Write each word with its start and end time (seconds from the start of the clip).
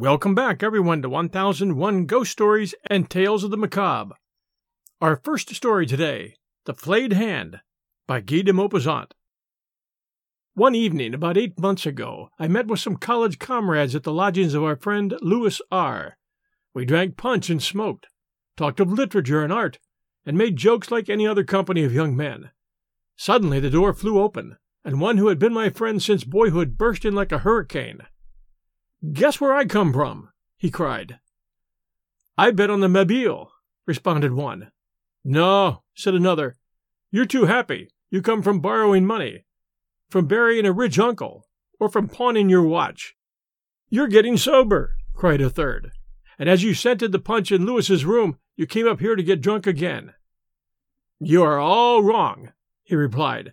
Welcome 0.00 0.36
back, 0.36 0.62
everyone, 0.62 1.02
to 1.02 1.08
1001 1.08 2.06
Ghost 2.06 2.30
Stories 2.30 2.72
and 2.88 3.10
Tales 3.10 3.42
of 3.42 3.50
the 3.50 3.56
Macabre. 3.56 4.14
Our 5.00 5.16
first 5.16 5.52
story 5.52 5.86
today 5.86 6.36
The 6.66 6.74
Flayed 6.74 7.14
Hand 7.14 7.58
by 8.06 8.20
Guy 8.20 8.42
de 8.42 8.52
Maupassant. 8.52 9.10
One 10.54 10.76
evening, 10.76 11.14
about 11.14 11.36
eight 11.36 11.58
months 11.58 11.84
ago, 11.84 12.28
I 12.38 12.46
met 12.46 12.68
with 12.68 12.78
some 12.78 12.94
college 12.94 13.40
comrades 13.40 13.96
at 13.96 14.04
the 14.04 14.12
lodgings 14.12 14.54
of 14.54 14.62
our 14.62 14.76
friend 14.76 15.18
Louis 15.20 15.60
R. 15.72 16.16
We 16.74 16.84
drank 16.84 17.16
punch 17.16 17.50
and 17.50 17.60
smoked, 17.60 18.06
talked 18.56 18.78
of 18.78 18.92
literature 18.92 19.42
and 19.42 19.52
art, 19.52 19.80
and 20.24 20.38
made 20.38 20.54
jokes 20.54 20.92
like 20.92 21.08
any 21.08 21.26
other 21.26 21.42
company 21.42 21.82
of 21.82 21.92
young 21.92 22.14
men. 22.14 22.52
Suddenly 23.16 23.58
the 23.58 23.68
door 23.68 23.92
flew 23.92 24.20
open, 24.20 24.58
and 24.84 25.00
one 25.00 25.16
who 25.16 25.26
had 25.26 25.40
been 25.40 25.52
my 25.52 25.70
friend 25.70 26.00
since 26.00 26.22
boyhood 26.22 26.78
burst 26.78 27.04
in 27.04 27.16
like 27.16 27.32
a 27.32 27.38
hurricane. 27.38 28.02
Guess 29.12 29.40
where 29.40 29.54
I 29.54 29.64
come 29.64 29.92
from? 29.92 30.30
he 30.56 30.70
cried. 30.70 31.20
I 32.36 32.50
bet 32.50 32.70
on 32.70 32.80
the 32.80 32.88
Mabille, 32.88 33.48
responded 33.86 34.32
one. 34.32 34.70
No, 35.24 35.82
said 35.94 36.14
another. 36.14 36.56
You're 37.10 37.26
too 37.26 37.44
happy. 37.44 37.90
You 38.10 38.22
come 38.22 38.42
from 38.42 38.60
borrowing 38.60 39.06
money, 39.06 39.44
from 40.08 40.26
burying 40.26 40.66
a 40.66 40.72
rich 40.72 40.98
uncle, 40.98 41.46
or 41.78 41.88
from 41.88 42.08
pawning 42.08 42.48
your 42.48 42.62
watch. 42.62 43.14
You're 43.88 44.08
getting 44.08 44.36
sober, 44.36 44.94
cried 45.14 45.40
a 45.40 45.50
third. 45.50 45.92
And 46.38 46.48
as 46.48 46.62
you 46.62 46.74
scented 46.74 47.12
the 47.12 47.18
punch 47.18 47.52
in 47.52 47.66
Louis's 47.66 48.04
room, 48.04 48.38
you 48.56 48.66
came 48.66 48.88
up 48.88 49.00
here 49.00 49.16
to 49.16 49.22
get 49.22 49.40
drunk 49.40 49.66
again. 49.66 50.14
You 51.20 51.42
are 51.42 51.58
all 51.58 52.02
wrong, 52.02 52.52
he 52.82 52.94
replied. 52.94 53.52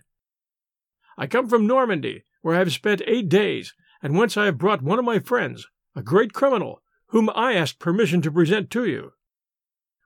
I 1.18 1.26
come 1.26 1.48
from 1.48 1.66
Normandy, 1.66 2.24
where 2.42 2.54
I 2.54 2.58
have 2.58 2.72
spent 2.72 3.02
eight 3.06 3.28
days, 3.28 3.74
and 4.02 4.16
whence 4.16 4.36
I 4.36 4.46
have 4.46 4.58
brought 4.58 4.82
one 4.82 4.98
of 4.98 5.04
my 5.04 5.18
friends, 5.18 5.66
a 5.94 6.02
great 6.02 6.32
criminal, 6.32 6.82
whom 7.08 7.30
I 7.34 7.54
ask 7.54 7.78
permission 7.78 8.22
to 8.22 8.30
present 8.30 8.70
to 8.70 8.84
you. 8.84 9.12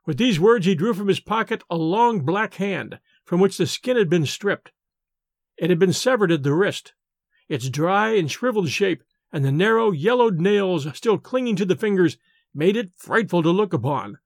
With 0.07 0.19
these 0.19 0.41
words, 0.41 0.67
he 0.67 0.75
drew 0.75 0.95
from 0.95 1.09
his 1.09 1.21
pocket 1.21 1.63
a 1.71 1.77
long 1.77 2.21
black 2.21 2.55
hand, 2.55 2.99
from 3.25 3.41
which 3.41 3.57
the 3.57 3.67
skin 3.67 3.97
had 3.97 4.09
been 4.09 4.27
stripped. 4.27 4.73
It 5.57 5.71
had 5.71 5.79
been 5.79 5.93
severed 5.93 6.33
at 6.33 6.43
the 6.43 6.55
wrist. 6.55 6.95
Its 7.49 7.69
dry 7.69 8.11
and 8.11 8.31
shriveled 8.31 8.71
shape, 8.71 9.03
and 9.33 9.45
the 9.45 9.53
narrow, 9.53 9.91
yellowed 9.91 10.41
nails 10.41 10.87
still 10.97 11.19
clinging 11.19 11.57
to 11.57 11.65
the 11.65 11.77
fingers, 11.77 12.17
made 12.55 12.77
it 12.77 12.93
frightful 12.97 13.43
to 13.43 13.51
look 13.51 13.73
upon. 13.73 14.19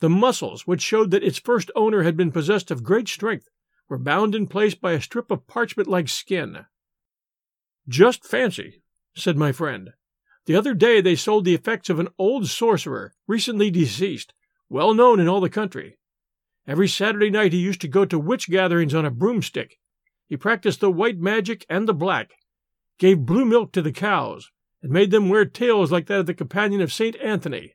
The 0.00 0.08
muscles, 0.08 0.66
which 0.66 0.82
showed 0.82 1.10
that 1.10 1.24
its 1.24 1.38
first 1.38 1.70
owner 1.74 2.02
had 2.02 2.16
been 2.16 2.30
possessed 2.30 2.70
of 2.70 2.84
great 2.84 3.08
strength, 3.08 3.48
were 3.88 3.98
bound 3.98 4.34
in 4.34 4.46
place 4.46 4.74
by 4.74 4.92
a 4.92 5.00
strip 5.00 5.30
of 5.30 5.46
parchment 5.46 5.88
like 5.88 6.08
skin. 6.08 6.66
Just 7.88 8.24
fancy, 8.24 8.82
said 9.18 9.36
my 9.36 9.52
friend. 9.52 9.92
The 10.46 10.56
other 10.56 10.74
day 10.74 11.00
they 11.00 11.14
sold 11.14 11.44
the 11.44 11.54
effects 11.54 11.90
of 11.90 11.98
an 11.98 12.08
old 12.18 12.48
sorcerer, 12.48 13.14
recently 13.26 13.70
deceased, 13.70 14.32
well 14.68 14.94
known 14.94 15.20
in 15.20 15.28
all 15.28 15.40
the 15.40 15.50
country. 15.50 15.98
Every 16.66 16.88
Saturday 16.88 17.30
night 17.30 17.52
he 17.52 17.58
used 17.58 17.80
to 17.82 17.88
go 17.88 18.04
to 18.04 18.18
witch 18.18 18.48
gatherings 18.48 18.94
on 18.94 19.04
a 19.04 19.10
broomstick. 19.10 19.78
He 20.26 20.36
practiced 20.36 20.80
the 20.80 20.90
white 20.90 21.18
magic 21.18 21.64
and 21.68 21.88
the 21.88 21.94
black, 21.94 22.32
gave 22.98 23.26
blue 23.26 23.44
milk 23.44 23.72
to 23.72 23.82
the 23.82 23.92
cows, 23.92 24.50
and 24.82 24.92
made 24.92 25.10
them 25.10 25.28
wear 25.28 25.44
tails 25.44 25.90
like 25.90 26.06
that 26.06 26.20
of 26.20 26.26
the 26.26 26.34
companion 26.34 26.80
of 26.80 26.92
Saint 26.92 27.16
Anthony. 27.16 27.74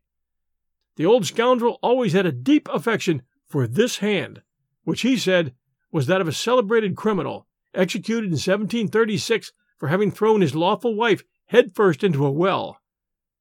The 0.96 1.06
old 1.06 1.26
scoundrel 1.26 1.80
always 1.82 2.14
had 2.14 2.26
a 2.26 2.32
deep 2.32 2.70
affection 2.72 3.24
for 3.48 3.68
this 3.68 3.98
hand, 3.98 4.42
which 4.84 5.02
he 5.02 5.18
said 5.18 5.54
was 5.92 6.08
that 6.08 6.22
of 6.22 6.28
a 6.28 6.34
celebrated 6.34 6.96
criminal, 6.96 7.48
executed 7.74 8.26
in 8.26 8.32
1736 8.32 9.52
for 9.78 9.90
having 9.90 10.12
thrown 10.12 10.42
his 10.42 10.56
lawful 10.56 10.96
wife 10.96 11.24
headfirst 11.48 12.04
into 12.04 12.26
a 12.26 12.32
well, 12.32 12.82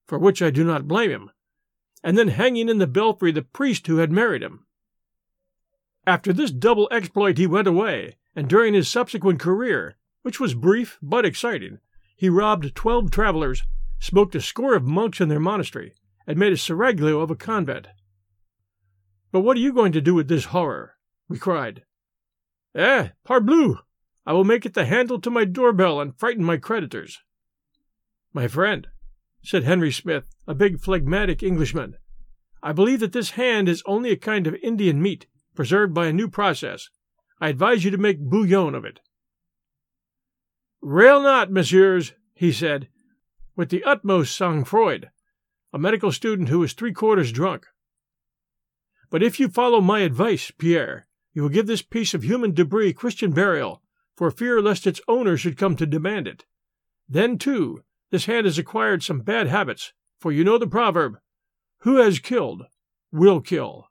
for 0.07 0.19
which 0.19 0.43
I 0.43 0.51
do 0.51 0.65
not 0.65 0.89
blame 0.89 1.11
him, 1.11 1.31
and 2.03 2.19
then 2.19 2.29
hanging 2.29 2.69
in 2.69 2.79
the 2.79 2.87
belfry 2.87 3.33
the 3.33 3.43
priest 3.43 3.87
who 3.87 3.99
had 3.99 4.13
married 4.13 4.43
him. 4.43 4.67
After 6.07 6.33
this 6.33 6.51
double 6.51 6.89
exploit 6.91 7.39
he 7.39 7.47
went 7.47 7.69
away, 7.69 8.17
and 8.35 8.49
during 8.49 8.75
his 8.75 8.89
subsequent 8.89 9.41
career, 9.41 9.97
which 10.23 10.41
was 10.41 10.55
brief 10.55 10.99
but 11.01 11.25
exciting, 11.25 11.79
he 12.17 12.29
robbed 12.29 12.75
twelve 12.75 13.11
travelers, 13.11 13.63
smoked 13.99 14.35
a 14.35 14.41
score 14.41 14.75
of 14.75 14.85
monks 14.85 15.21
in 15.21 15.29
their 15.29 15.41
monastery, 15.41 15.95
and 16.27 16.39
made 16.39 16.53
a 16.53 16.57
seraglio 16.57 17.21
of 17.21 17.31
a 17.31 17.37
convent. 17.37 17.89
But 19.31 19.41
what 19.41 19.57
are 19.57 19.61
you 19.61 19.73
going 19.73 19.93
to 19.93 20.01
do 20.01 20.15
with 20.15 20.29
this 20.29 20.47
horror? 20.47 20.97
we 21.29 21.39
cried. 21.39 21.85
Eh, 22.75 23.09
parbleu! 23.25 23.79
I 24.27 24.33
will 24.33 24.45
make 24.45 24.67
it 24.67 24.75
the 24.75 24.85
handle 24.85 25.21
to 25.21 25.31
my 25.31 25.45
doorbell 25.45 26.01
and 26.01 26.17
frighten 26.17 26.45
my 26.45 26.57
creditors. 26.57 27.21
My 28.33 28.49
friend, 28.49 28.89
said 29.45 29.65
Henry 29.65 29.93
Smith, 29.93 30.27
a 30.47 30.55
big 30.55 30.81
phlegmatic 30.81 31.43
Englishman, 31.43 31.97
I 32.63 32.73
believe 32.73 33.01
that 33.01 33.13
this 33.13 33.31
hand 33.31 33.69
is 33.69 33.83
only 33.87 34.11
a 34.11 34.17
kind 34.17 34.47
of 34.47 34.55
Indian 34.63 35.03
meat, 35.03 35.27
preserved 35.55 35.93
by 35.93 36.07
a 36.07 36.13
new 36.13 36.29
process. 36.29 36.89
I 37.41 37.49
advise 37.49 37.85
you 37.85 37.91
to 37.91 37.99
make 37.99 38.21
bouillon 38.21 38.75
of 38.75 38.85
it. 38.85 39.01
Rail 40.81 41.23
not, 41.23 41.51
messieurs, 41.51 42.15
he 42.35 42.53
said, 42.53 42.89
with 43.55 43.69
the 43.69 43.85
utmost 43.85 44.37
sang-froid, 44.37 45.11
a 45.73 45.79
medical 45.79 46.13
student 46.13 46.49
who 46.49 46.61
was 46.61 46.73
three 46.73 46.93
quarters 46.93 47.33
drunk. 47.33 47.67
But 49.11 49.23
if 49.23 49.39
you 49.39 49.49
follow 49.49 49.81
my 49.81 50.01
advice, 50.01 50.51
Pierre, 50.57 51.07
you 51.35 51.43
will 51.43 51.51
give 51.51 51.67
this 51.67 51.83
piece 51.83 52.15
of 52.15 52.23
human 52.23 52.55
debris 52.55 52.95
Christian 52.95 53.33
burial, 53.33 53.83
for 54.17 54.31
fear 54.31 54.63
lest 54.63 54.87
its 54.87 55.01
owner 55.07 55.37
should 55.37 55.59
come 55.59 55.77
to 55.77 55.87
demand 55.87 56.27
it. 56.27 56.45
Then, 57.09 57.37
too, 57.39 57.83
this 58.13 58.27
hand 58.27 58.45
has 58.45 58.59
acquired 58.59 59.03
some 59.03 59.23
bad 59.23 59.49
habits, 59.49 59.95
for 60.21 60.31
you 60.31 60.45
know 60.45 60.59
the 60.59 60.67
proverb 60.67 61.17
Who 61.79 61.97
has 61.97 62.19
killed 62.19 62.67
will 63.11 63.41
kill. 63.41 63.89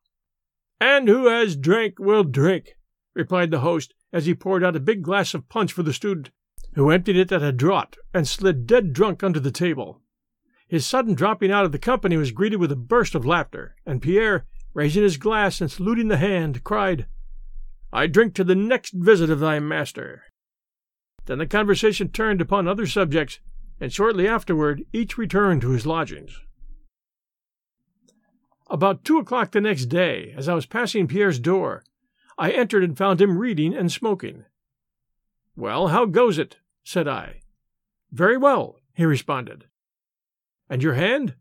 And 0.80 1.08
who 1.08 1.28
has 1.28 1.56
drank 1.56 1.98
will 1.98 2.24
drink, 2.24 2.76
replied 3.16 3.50
the 3.50 3.62
host 3.62 3.96
as 4.14 4.28
he 4.28 4.36
poured 4.36 4.64
out 4.64 4.76
a 4.76 4.80
big 4.80 5.02
glass 5.02 5.34
of 5.34 5.50
punch 5.50 5.74
for 5.74 5.82
the 5.82 5.92
student, 5.92 6.30
who 6.76 6.92
emptied 6.92 7.18
it 7.18 7.32
at 7.32 7.42
a 7.42 7.52
draught 7.52 7.98
and 8.14 8.28
slid 8.28 8.68
dead 8.68 8.94
drunk 8.94 9.24
under 9.24 9.40
the 9.40 9.52
table. 9.52 10.02
His 10.68 10.86
sudden 10.86 11.16
dropping 11.16 11.52
out 11.52 11.66
of 11.66 11.72
the 11.72 11.80
company 11.80 12.16
was 12.16 12.32
greeted 12.32 12.60
with 12.60 12.72
a 12.72 12.76
burst 12.76 13.16
of 13.16 13.26
laughter, 13.26 13.76
and 13.88 14.04
Pierre, 14.04 14.46
raising 14.76 15.02
his 15.02 15.18
glass 15.18 15.62
and 15.62 15.72
saluting 15.72 16.10
the 16.10 16.18
hand, 16.18 16.64
cried, 16.64 17.08
I 17.92 18.06
drink 18.06 18.36
to 18.36 18.44
the 18.44 18.56
next 18.56 18.94
visit 18.94 19.32
of 19.32 19.40
thy 19.40 19.60
master. 19.60 20.26
Then 21.26 21.40
the 21.40 21.48
conversation 21.48 22.10
turned 22.10 22.40
upon 22.40 22.68
other 22.68 22.86
subjects, 22.86 23.40
and 23.82 23.92
shortly 23.92 24.28
afterward 24.28 24.86
each 24.94 25.18
returned 25.18 25.62
to 25.62 25.72
his 25.72 25.88
lodgings. 25.88 26.40
About 28.70 29.04
two 29.04 29.18
o'clock 29.18 29.52
the 29.52 29.60
next 29.60 29.88
day, 29.88 30.34
as 30.38 30.48
I 30.48 30.54
was 30.54 30.68
passing 30.68 31.08
Pierre's 31.08 31.40
door, 31.40 31.84
I 32.38 32.52
entered 32.52 32.84
and 32.84 32.98
found 32.98 33.20
him 33.20 33.38
reading 33.38 33.74
and 33.74 33.92
smoking. 33.92 34.46
Well, 35.56 35.88
how 35.88 36.06
goes 36.06 36.38
it? 36.38 36.58
said 36.84 37.08
I. 37.08 37.42
Very 38.12 38.38
well, 38.38 38.78
he 38.94 39.04
responded. 39.04 39.66
And 40.70 40.82
your 40.82 40.94
hand? 40.94 41.36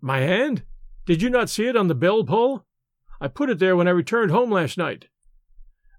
My 0.00 0.18
hand? 0.18 0.62
Did 1.06 1.22
you 1.22 1.30
not 1.30 1.50
see 1.50 1.66
it 1.66 1.76
on 1.76 1.88
the 1.88 1.94
bell 1.94 2.24
pull? 2.24 2.66
I 3.20 3.28
put 3.28 3.50
it 3.50 3.58
there 3.58 3.74
when 3.74 3.88
I 3.88 3.92
returned 3.92 4.30
home 4.30 4.50
last 4.50 4.78
night. 4.78 5.08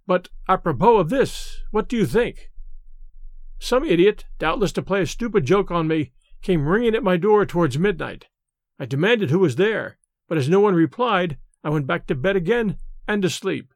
But 0.06 0.30
apropos 0.48 0.98
of 0.98 1.10
this, 1.10 1.64
what 1.72 1.90
do 1.90 1.98
you 1.98 2.06
think? 2.06 2.51
Some 3.62 3.84
idiot, 3.86 4.26
doubtless 4.40 4.72
to 4.72 4.82
play 4.82 5.04
a 5.04 5.06
stupid 5.06 5.46
joke 5.46 5.70
on 5.70 5.88
me, 5.88 6.14
came 6.42 6.68
ringing 6.68 6.96
at 6.96 7.04
my 7.04 7.16
door 7.16 7.46
towards 7.46 7.78
midnight. 7.78 8.28
I 8.80 8.88
demanded 8.88 9.30
who 9.30 9.38
was 9.38 9.56
there, 9.56 10.00
but 10.28 10.40
as 10.40 10.50
no 10.50 10.60
one 10.60 10.74
replied, 10.74 11.38
I 11.64 11.70
went 11.70 11.86
back 11.86 12.08
to 12.08 12.16
bed 12.16 12.36
again 12.36 12.78
and 13.08 13.22
to 13.22 13.30
sleep. 13.30 13.72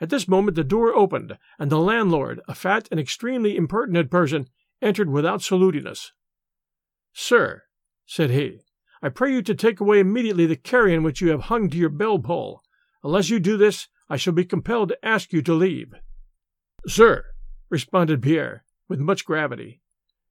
At 0.00 0.08
this 0.08 0.26
moment 0.26 0.54
the 0.54 0.64
door 0.64 0.94
opened, 0.94 1.36
and 1.58 1.70
the 1.70 1.78
landlord, 1.78 2.40
a 2.48 2.54
fat 2.54 2.88
and 2.90 2.98
extremely 2.98 3.54
impertinent 3.54 4.10
person, 4.10 4.48
entered 4.80 5.10
without 5.10 5.42
saluting 5.42 5.86
us. 5.86 6.12
Sir, 7.12 7.64
said 8.06 8.30
he, 8.30 8.62
I 9.02 9.10
pray 9.10 9.30
you 9.30 9.42
to 9.42 9.54
take 9.54 9.78
away 9.78 10.00
immediately 10.00 10.46
the 10.46 10.56
carrion 10.56 11.02
which 11.02 11.20
you 11.20 11.28
have 11.28 11.42
hung 11.42 11.68
to 11.68 11.76
your 11.76 11.90
bell 11.90 12.18
pull. 12.18 12.62
Unless 13.02 13.28
you 13.28 13.40
do 13.40 13.58
this, 13.58 13.88
I 14.08 14.16
shall 14.16 14.32
be 14.32 14.46
compelled 14.46 14.88
to 14.88 15.04
ask 15.04 15.34
you 15.34 15.42
to 15.42 15.52
leave. 15.52 15.92
Sir, 16.86 17.26
responded 17.68 18.22
Pierre, 18.22 18.64
with 18.88 19.00
much 19.00 19.24
gravity. 19.24 19.80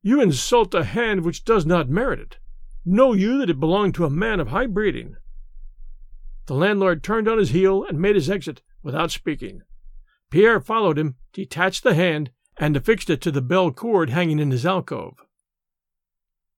You 0.01 0.21
insult 0.21 0.74
a 0.74 0.83
hand 0.83 1.24
which 1.24 1.44
does 1.44 1.65
not 1.65 1.89
merit 1.89 2.19
it. 2.19 2.38
Know 2.85 3.13
you 3.13 3.38
that 3.39 3.50
it 3.50 3.59
belonged 3.59 3.95
to 3.95 4.06
a 4.06 4.09
man 4.09 4.39
of 4.39 4.50
high 4.50 4.68
breeding? 4.68 5.15
The 6.47 6.56
landlord 6.56 7.03
turned 7.03 7.30
on 7.30 7.38
his 7.38 7.51
heel 7.51 7.85
and 7.85 8.00
made 8.00 8.15
his 8.15 8.30
exit 8.30 8.62
without 8.81 9.12
speaking. 9.12 9.62
Pierre 10.30 10.59
followed 10.59 10.97
him, 10.97 11.15
detached 11.31 11.83
the 11.83 11.94
hand, 11.94 12.31
and 12.57 12.75
affixed 12.75 13.09
it 13.09 13.21
to 13.21 13.31
the 13.31 13.41
bell 13.41 13.71
cord 13.71 14.09
hanging 14.09 14.39
in 14.39 14.51
his 14.51 14.65
alcove. 14.65 15.19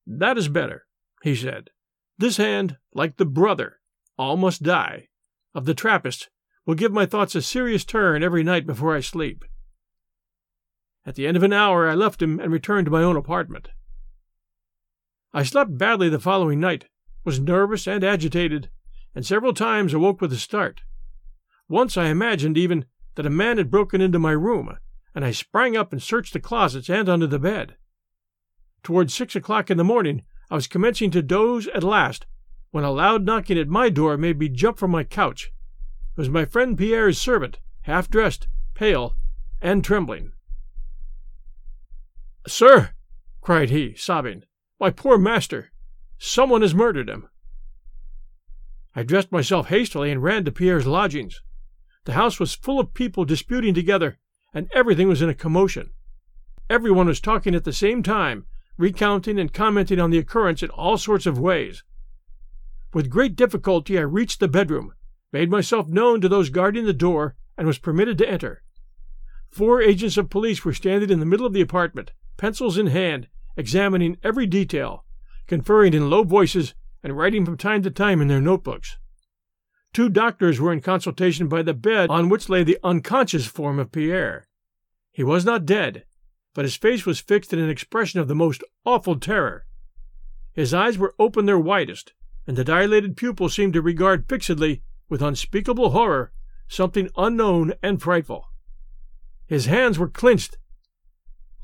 That 0.07 0.37
is 0.37 0.47
better, 0.47 0.87
he 1.21 1.35
said. 1.35 1.69
This 2.17 2.37
hand, 2.37 2.77
like 2.93 3.17
the 3.17 3.25
brother, 3.25 3.79
all 4.17 4.37
must 4.37 4.63
die, 4.63 5.09
of 5.53 5.65
the 5.65 5.73
Trappist, 5.73 6.29
will 6.65 6.75
give 6.75 6.91
my 6.91 7.05
thoughts 7.05 7.35
a 7.35 7.41
serious 7.41 7.85
turn 7.85 8.23
every 8.23 8.43
night 8.43 8.65
before 8.65 8.95
I 8.95 9.01
sleep. 9.01 9.45
At 11.05 11.15
the 11.15 11.27
end 11.27 11.37
of 11.37 11.43
an 11.43 11.53
hour 11.53 11.87
I 11.87 11.93
left 11.93 12.21
him 12.21 12.39
and 12.39 12.51
returned 12.51 12.85
to 12.85 12.91
my 12.91 13.03
own 13.03 13.15
apartment. 13.15 13.69
I 15.33 15.43
slept 15.43 15.77
badly 15.77 16.09
the 16.09 16.19
following 16.19 16.59
night, 16.59 16.87
was 17.23 17.39
nervous 17.39 17.87
and 17.87 18.03
agitated, 18.03 18.69
and 19.13 19.25
several 19.25 19.53
times 19.53 19.93
awoke 19.93 20.21
with 20.21 20.33
a 20.33 20.37
start. 20.37 20.81
Once 21.67 21.97
I 21.97 22.07
imagined 22.07 22.57
even 22.57 22.85
that 23.15 23.25
a 23.25 23.29
man 23.29 23.57
had 23.57 23.69
broken 23.71 24.01
into 24.01 24.19
my 24.19 24.31
room, 24.31 24.77
and 25.13 25.23
I 25.23 25.31
sprang 25.31 25.77
up 25.77 25.91
and 25.91 26.01
searched 26.01 26.33
the 26.33 26.39
closets 26.39 26.89
and 26.89 27.07
under 27.07 27.27
the 27.27 27.39
bed. 27.39 27.75
Towards 28.83 29.13
six 29.13 29.35
o'clock 29.35 29.69
in 29.71 29.77
the 29.77 29.83
morning, 29.83 30.23
I 30.49 30.55
was 30.55 30.67
commencing 30.67 31.11
to 31.11 31.21
doze 31.21 31.67
at 31.69 31.83
last 31.83 32.25
when 32.71 32.83
a 32.83 32.91
loud 32.91 33.25
knocking 33.25 33.57
at 33.57 33.67
my 33.67 33.89
door 33.89 34.17
made 34.17 34.37
me 34.37 34.49
jump 34.49 34.77
from 34.77 34.91
my 34.91 35.03
couch. 35.03 35.51
It 36.15 36.19
was 36.19 36.29
my 36.29 36.45
friend 36.45 36.77
Pierre's 36.77 37.17
servant, 37.17 37.59
half 37.81 38.09
dressed, 38.09 38.47
pale, 38.73 39.15
and 39.61 39.83
trembling. 39.83 40.33
Sir, 42.47 42.91
cried 43.41 43.71
he, 43.71 43.95
sobbing, 43.95 44.43
my 44.79 44.91
poor 44.91 45.17
master! 45.17 45.71
Someone 46.19 46.61
has 46.61 46.75
murdered 46.75 47.09
him. 47.09 47.27
I 48.95 49.03
dressed 49.03 49.31
myself 49.31 49.67
hastily 49.67 50.11
and 50.11 50.21
ran 50.21 50.45
to 50.45 50.51
Pierre's 50.51 50.85
lodgings. 50.85 51.41
The 52.05 52.13
house 52.13 52.39
was 52.39 52.53
full 52.53 52.79
of 52.79 52.93
people 52.93 53.25
disputing 53.25 53.73
together, 53.73 54.19
and 54.53 54.69
everything 54.73 55.07
was 55.07 55.21
in 55.21 55.29
a 55.29 55.33
commotion. 55.33 55.91
Everyone 56.69 57.07
was 57.07 57.19
talking 57.19 57.55
at 57.55 57.63
the 57.63 57.73
same 57.73 58.03
time, 58.03 58.45
recounting 58.77 59.39
and 59.39 59.51
commenting 59.51 59.99
on 59.99 60.11
the 60.11 60.19
occurrence 60.19 60.61
in 60.61 60.69
all 60.69 60.97
sorts 60.97 61.25
of 61.25 61.39
ways. 61.39 61.83
With 62.93 63.09
great 63.09 63.35
difficulty 63.35 63.97
I 63.97 64.01
reached 64.01 64.39
the 64.39 64.47
bedroom, 64.47 64.93
made 65.33 65.49
myself 65.49 65.87
known 65.87 66.21
to 66.21 66.29
those 66.29 66.49
guarding 66.49 66.85
the 66.85 66.93
door, 66.93 67.35
and 67.57 67.65
was 67.65 67.79
permitted 67.79 68.17
to 68.19 68.29
enter. 68.29 68.61
Four 69.49 69.81
agents 69.81 70.15
of 70.15 70.29
police 70.29 70.63
were 70.63 70.73
standing 70.73 71.09
in 71.09 71.19
the 71.19 71.25
middle 71.25 71.45
of 71.45 71.53
the 71.53 71.61
apartment, 71.61 72.11
pencils 72.37 72.77
in 72.77 72.87
hand, 72.87 73.27
examining 73.57 74.17
every 74.23 74.45
detail, 74.45 75.05
conferring 75.47 75.93
in 75.93 76.09
low 76.09 76.23
voices, 76.23 76.73
and 77.03 77.17
writing 77.17 77.45
from 77.45 77.57
time 77.57 77.83
to 77.83 77.91
time 77.91 78.21
in 78.21 78.27
their 78.27 78.41
notebooks. 78.41 78.97
Two 79.93 80.09
doctors 80.09 80.59
were 80.59 80.73
in 80.73 80.81
consultation 80.81 81.47
by 81.47 81.61
the 81.61 81.73
bed 81.73 82.09
on 82.09 82.27
which 82.27 82.49
lay 82.49 82.63
the 82.63 82.79
unconscious 82.83 83.45
form 83.45 83.79
of 83.79 83.91
Pierre. 83.91 84.47
He 85.11 85.23
was 85.23 85.45
not 85.45 85.65
dead, 85.65 86.03
but 86.53 86.65
his 86.65 86.75
face 86.75 87.05
was 87.05 87.19
fixed 87.19 87.53
in 87.53 87.59
an 87.59 87.69
expression 87.69 88.19
of 88.19 88.27
the 88.27 88.35
most 88.35 88.63
awful 88.85 89.17
terror. 89.17 89.65
His 90.51 90.73
eyes 90.73 90.97
were 90.97 91.15
open 91.19 91.45
their 91.45 91.59
widest, 91.59 92.13
and 92.47 92.57
the 92.57 92.63
dilated 92.63 93.15
pupils 93.15 93.53
seemed 93.53 93.73
to 93.73 93.81
regard 93.81 94.27
fixedly, 94.27 94.83
with 95.07 95.21
unspeakable 95.21 95.91
horror, 95.91 96.31
something 96.67 97.09
unknown 97.15 97.73
and 97.83 98.01
frightful. 98.01 98.49
His 99.47 99.67
hands 99.67 99.99
were 99.99 100.09
clenched 100.09 100.57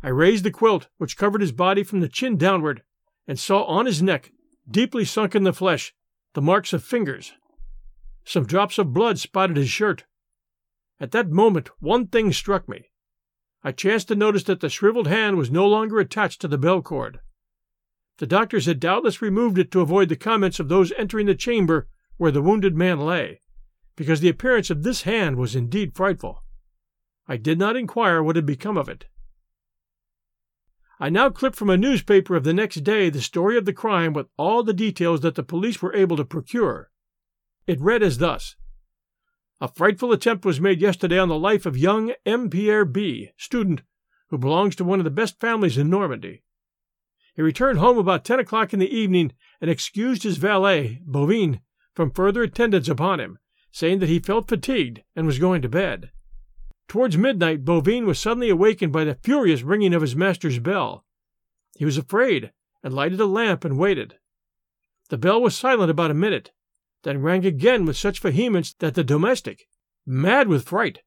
I 0.03 0.09
raised 0.09 0.43
the 0.43 0.51
quilt 0.51 0.87
which 0.97 1.17
covered 1.17 1.41
his 1.41 1.51
body 1.51 1.83
from 1.83 1.99
the 1.99 2.09
chin 2.09 2.37
downward, 2.37 2.83
and 3.27 3.39
saw 3.39 3.63
on 3.63 3.85
his 3.85 4.01
neck, 4.01 4.31
deeply 4.69 5.05
sunk 5.05 5.35
in 5.35 5.43
the 5.43 5.53
flesh, 5.53 5.93
the 6.33 6.41
marks 6.41 6.73
of 6.73 6.83
fingers. 6.83 7.33
Some 8.25 8.45
drops 8.45 8.77
of 8.77 8.93
blood 8.93 9.19
spotted 9.19 9.57
his 9.57 9.69
shirt. 9.69 10.05
At 10.99 11.11
that 11.11 11.29
moment 11.29 11.69
one 11.79 12.07
thing 12.07 12.31
struck 12.33 12.67
me. 12.67 12.91
I 13.63 13.71
chanced 13.71 14.07
to 14.07 14.15
notice 14.15 14.43
that 14.43 14.59
the 14.59 14.69
shriveled 14.69 15.07
hand 15.07 15.37
was 15.37 15.51
no 15.51 15.67
longer 15.67 15.99
attached 15.99 16.41
to 16.41 16.47
the 16.47 16.57
bell 16.57 16.81
cord. 16.81 17.19
The 18.17 18.27
doctors 18.27 18.65
had 18.65 18.79
doubtless 18.79 19.21
removed 19.21 19.57
it 19.57 19.71
to 19.71 19.81
avoid 19.81 20.09
the 20.09 20.15
comments 20.15 20.59
of 20.59 20.69
those 20.69 20.91
entering 20.93 21.27
the 21.27 21.35
chamber 21.35 21.87
where 22.17 22.31
the 22.31 22.41
wounded 22.41 22.75
man 22.75 22.99
lay, 22.99 23.41
because 23.95 24.19
the 24.19 24.29
appearance 24.29 24.69
of 24.69 24.83
this 24.83 25.03
hand 25.03 25.37
was 25.37 25.55
indeed 25.55 25.95
frightful. 25.95 26.43
I 27.27 27.37
did 27.37 27.57
not 27.57 27.75
inquire 27.75 28.21
what 28.21 28.35
had 28.35 28.45
become 28.45 28.77
of 28.77 28.89
it. 28.89 29.05
I 31.03 31.09
now 31.09 31.31
clip 31.31 31.55
from 31.55 31.71
a 31.71 31.77
newspaper 31.77 32.35
of 32.35 32.43
the 32.43 32.53
next 32.53 32.83
day 32.83 33.09
the 33.09 33.21
story 33.21 33.57
of 33.57 33.65
the 33.65 33.73
crime 33.73 34.13
with 34.13 34.27
all 34.37 34.61
the 34.61 34.71
details 34.71 35.21
that 35.21 35.33
the 35.33 35.41
police 35.41 35.81
were 35.81 35.95
able 35.95 36.15
to 36.15 36.23
procure. 36.23 36.91
It 37.65 37.81
read 37.81 38.03
as 38.03 38.19
thus 38.19 38.55
A 39.59 39.67
frightful 39.67 40.11
attempt 40.11 40.45
was 40.45 40.61
made 40.61 40.79
yesterday 40.79 41.17
on 41.17 41.27
the 41.27 41.39
life 41.39 41.65
of 41.65 41.75
young 41.75 42.13
M. 42.23 42.51
Pierre 42.51 42.85
B., 42.85 43.31
student, 43.35 43.81
who 44.29 44.37
belongs 44.37 44.75
to 44.75 44.83
one 44.83 44.99
of 44.99 45.03
the 45.03 45.09
best 45.09 45.39
families 45.39 45.75
in 45.75 45.89
Normandy. 45.89 46.43
He 47.35 47.41
returned 47.41 47.79
home 47.79 47.97
about 47.97 48.23
ten 48.23 48.39
o'clock 48.39 48.71
in 48.71 48.77
the 48.77 48.95
evening 48.95 49.33
and 49.59 49.71
excused 49.71 50.21
his 50.21 50.37
valet, 50.37 51.01
Bovin, 51.03 51.61
from 51.95 52.11
further 52.11 52.43
attendance 52.43 52.87
upon 52.87 53.19
him, 53.19 53.39
saying 53.71 53.97
that 53.99 54.09
he 54.09 54.19
felt 54.19 54.47
fatigued 54.47 55.01
and 55.15 55.25
was 55.25 55.39
going 55.39 55.63
to 55.63 55.69
bed. 55.69 56.11
Towards 56.91 57.17
midnight, 57.17 57.63
Bovine 57.63 58.05
was 58.05 58.19
suddenly 58.19 58.49
awakened 58.49 58.91
by 58.91 59.05
the 59.05 59.15
furious 59.15 59.61
ringing 59.61 59.93
of 59.93 60.01
his 60.01 60.13
master's 60.13 60.59
bell. 60.59 61.05
He 61.77 61.85
was 61.85 61.97
afraid, 61.97 62.51
and 62.83 62.93
lighted 62.93 63.21
a 63.21 63.25
lamp 63.25 63.63
and 63.63 63.77
waited. 63.77 64.15
The 65.07 65.17
bell 65.17 65.41
was 65.41 65.55
silent 65.55 65.89
about 65.89 66.11
a 66.11 66.13
minute, 66.13 66.51
then 67.03 67.21
rang 67.21 67.45
again 67.45 67.85
with 67.85 67.95
such 67.95 68.19
vehemence 68.19 68.73
that 68.79 68.95
the 68.95 69.05
domestic, 69.05 69.69
mad 70.05 70.49
with 70.49 70.67
fright, 70.67 70.99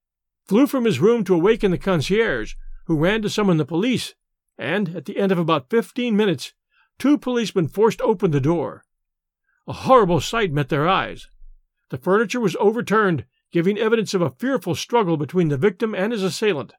flew 0.46 0.66
from 0.66 0.86
his 0.86 1.00
room 1.00 1.22
to 1.24 1.34
awaken 1.34 1.70
the 1.70 1.76
concierge, 1.76 2.54
who 2.86 2.96
ran 2.96 3.20
to 3.20 3.28
summon 3.28 3.58
the 3.58 3.66
police, 3.66 4.14
and, 4.56 4.96
at 4.96 5.04
the 5.04 5.18
end 5.18 5.32
of 5.32 5.38
about 5.38 5.68
fifteen 5.68 6.16
minutes, 6.16 6.54
two 6.98 7.18
policemen 7.18 7.68
forced 7.68 8.00
open 8.00 8.30
the 8.30 8.40
door. 8.40 8.86
A 9.66 9.74
horrible 9.74 10.22
sight 10.22 10.50
met 10.50 10.70
their 10.70 10.88
eyes. 10.88 11.28
The 11.90 11.98
furniture 11.98 12.40
was 12.40 12.56
overturned, 12.58 13.26
giving 13.54 13.78
evidence 13.78 14.12
of 14.14 14.20
a 14.20 14.30
fearful 14.30 14.74
struggle 14.74 15.16
between 15.16 15.46
the 15.46 15.56
victim 15.56 15.94
and 15.94 16.10
his 16.10 16.24
assailant. 16.24 16.72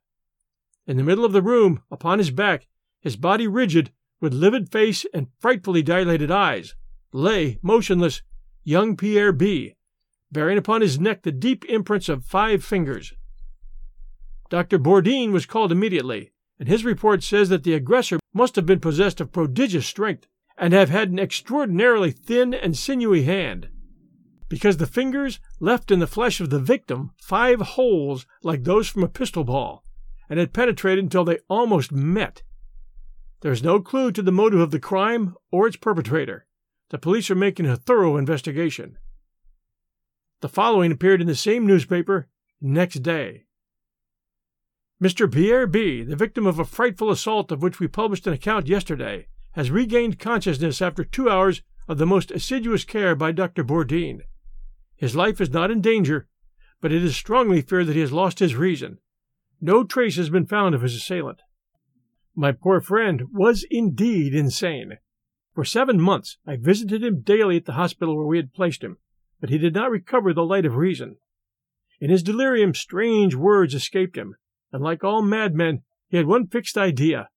In 0.86 0.98
the 0.98 1.04
middle 1.04 1.24
of 1.24 1.32
the 1.32 1.42
room, 1.42 1.82
upon 1.90 2.20
his 2.20 2.32
back, 2.32 2.68
his 3.00 3.16
body 3.16 3.48
rigid, 3.48 3.94
with 4.20 4.34
livid 4.34 4.70
face 4.70 5.06
and 5.14 5.28
frightfully 5.40 5.82
dilated 5.82 6.32
eyes, 6.32 6.76
lay, 7.14 7.60
motionless, 7.62 8.24
young 8.66 8.98
Pierre 8.98 9.32
B., 9.32 9.78
bearing 10.30 10.58
upon 10.58 10.82
his 10.82 11.00
neck 11.00 11.24
the 11.24 11.32
deep 11.32 11.64
imprints 11.70 12.10
of 12.10 12.26
five 12.26 12.62
fingers. 12.62 13.14
Dr. 14.50 14.78
Bourdin 14.78 15.32
was 15.32 15.46
called 15.46 15.72
immediately, 15.72 16.34
and 16.60 16.68
his 16.68 16.84
report 16.84 17.24
says 17.24 17.48
that 17.48 17.64
the 17.64 17.74
aggressor 17.74 18.20
must 18.34 18.58
have 18.58 18.66
been 18.66 18.82
possessed 18.82 19.22
of 19.22 19.32
prodigious 19.32 19.88
strength 19.88 20.28
and 20.58 20.74
have 20.74 20.90
had 20.90 21.10
an 21.10 21.20
extraordinarily 21.20 22.12
thin 22.12 22.54
and 22.54 22.76
sinewy 22.76 23.24
hand 23.24 23.70
because 24.56 24.78
the 24.78 24.88
fingers 24.88 25.42
left 25.60 25.92
in 25.92 26.00
the 26.00 26.08
flesh 26.08 26.40
of 26.40 26.50
the 26.50 26.60
victim 26.60 27.12
five 27.22 27.60
holes 27.60 28.26
like 28.42 28.64
those 28.64 28.88
from 28.88 29.04
a 29.04 29.10
pistol 29.10 29.44
ball, 29.44 29.84
and 30.30 30.40
had 30.40 30.54
penetrated 30.54 31.04
until 31.04 31.26
they 31.26 31.40
almost 31.50 31.92
met. 31.92 32.42
There 33.42 33.52
is 33.52 33.62
no 33.62 33.82
clue 33.82 34.14
to 34.14 34.22
the 34.22 34.32
motive 34.32 34.62
of 34.62 34.72
the 34.72 34.80
crime 34.80 35.36
or 35.52 35.68
its 35.68 35.76
perpetrator. 35.76 36.46
The 36.90 36.98
police 36.98 37.30
are 37.30 37.36
making 37.36 37.66
a 37.66 37.76
thorough 37.76 38.16
investigation. 38.16 38.98
The 40.40 40.48
following 40.48 40.94
appeared 40.94 41.20
in 41.20 41.28
the 41.28 41.36
same 41.36 41.68
newspaper 41.68 42.30
next 42.62 43.04
day. 43.04 43.48
Mr. 45.04 45.30
Pierre 45.30 45.68
B., 45.68 46.02
the 46.02 46.16
victim 46.16 46.48
of 46.48 46.60
a 46.60 46.64
frightful 46.64 47.12
assault 47.12 47.52
of 47.52 47.62
which 47.62 47.82
we 47.82 47.90
published 47.90 48.26
an 48.26 48.32
account 48.32 48.70
yesterday, 48.70 49.28
has 49.52 49.70
regained 49.70 50.18
consciousness 50.18 50.82
after 50.82 51.04
two 51.04 51.30
hours 51.30 51.62
of 51.90 51.98
the 51.98 52.06
most 52.06 52.32
assiduous 52.32 52.86
care 52.86 53.16
by 53.16 53.34
Dr. 53.34 53.62
Bourdin. 53.62 54.24
His 54.98 55.16
life 55.16 55.42
is 55.42 55.50
not 55.50 55.72
in 55.72 55.82
danger, 55.82 56.28
but 56.82 56.92
it 56.92 57.04
is 57.04 57.16
strongly 57.16 57.62
feared 57.62 57.88
that 57.88 57.96
he 57.96 58.02
has 58.02 58.12
lost 58.12 58.40
his 58.40 58.56
reason. 58.56 59.00
No 59.60 59.84
trace 59.84 60.16
has 60.18 60.30
been 60.30 60.46
found 60.46 60.76
of 60.76 60.82
his 60.82 60.96
assailant. 60.96 61.42
My 62.36 62.52
poor 62.52 62.82
friend 62.82 63.24
was 63.32 63.66
indeed 63.70 64.36
insane. 64.36 64.98
For 65.54 65.64
seven 65.64 66.02
months 66.02 66.38
I 66.46 66.58
visited 66.58 67.04
him 67.04 67.22
daily 67.22 67.58
at 67.58 67.66
the 67.66 67.74
hospital 67.74 68.16
where 68.16 68.26
we 68.26 68.38
had 68.38 68.54
placed 68.54 68.84
him, 68.84 68.98
but 69.40 69.50
he 69.50 69.58
did 69.58 69.74
not 69.74 69.92
recover 69.92 70.34
the 70.34 70.44
light 70.44 70.66
of 70.66 70.76
reason. 70.76 71.18
In 72.00 72.10
his 72.10 72.24
delirium 72.24 72.74
strange 72.74 73.36
words 73.36 73.74
escaped 73.74 74.18
him, 74.18 74.36
and 74.72 74.84
like 74.84 75.04
all 75.04 75.22
madmen, 75.22 75.84
he 76.10 76.18
had 76.18 76.28
one 76.28 76.48
fixed 76.48 76.78
idea. 76.78 77.30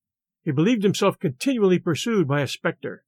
He 0.43 0.51
believed 0.51 0.83
himself 0.83 1.17
continually 1.17 1.79
pursued 1.79 2.27
by 2.27 2.41
a 2.41 2.47
spectre. 2.47 3.03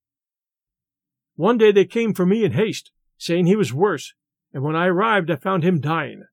One 1.35 1.57
day 1.57 1.71
they 1.71 1.85
came 1.85 2.13
for 2.13 2.25
me 2.25 2.45
in 2.45 2.53
haste, 2.53 2.91
saying 3.17 3.45
he 3.45 3.55
was 3.55 3.73
worse, 3.73 4.13
and 4.53 4.63
when 4.63 4.75
I 4.75 4.87
arrived 4.87 5.31
I 5.31 5.35
found 5.35 5.63
him 5.63 5.79
dying. 5.79 6.25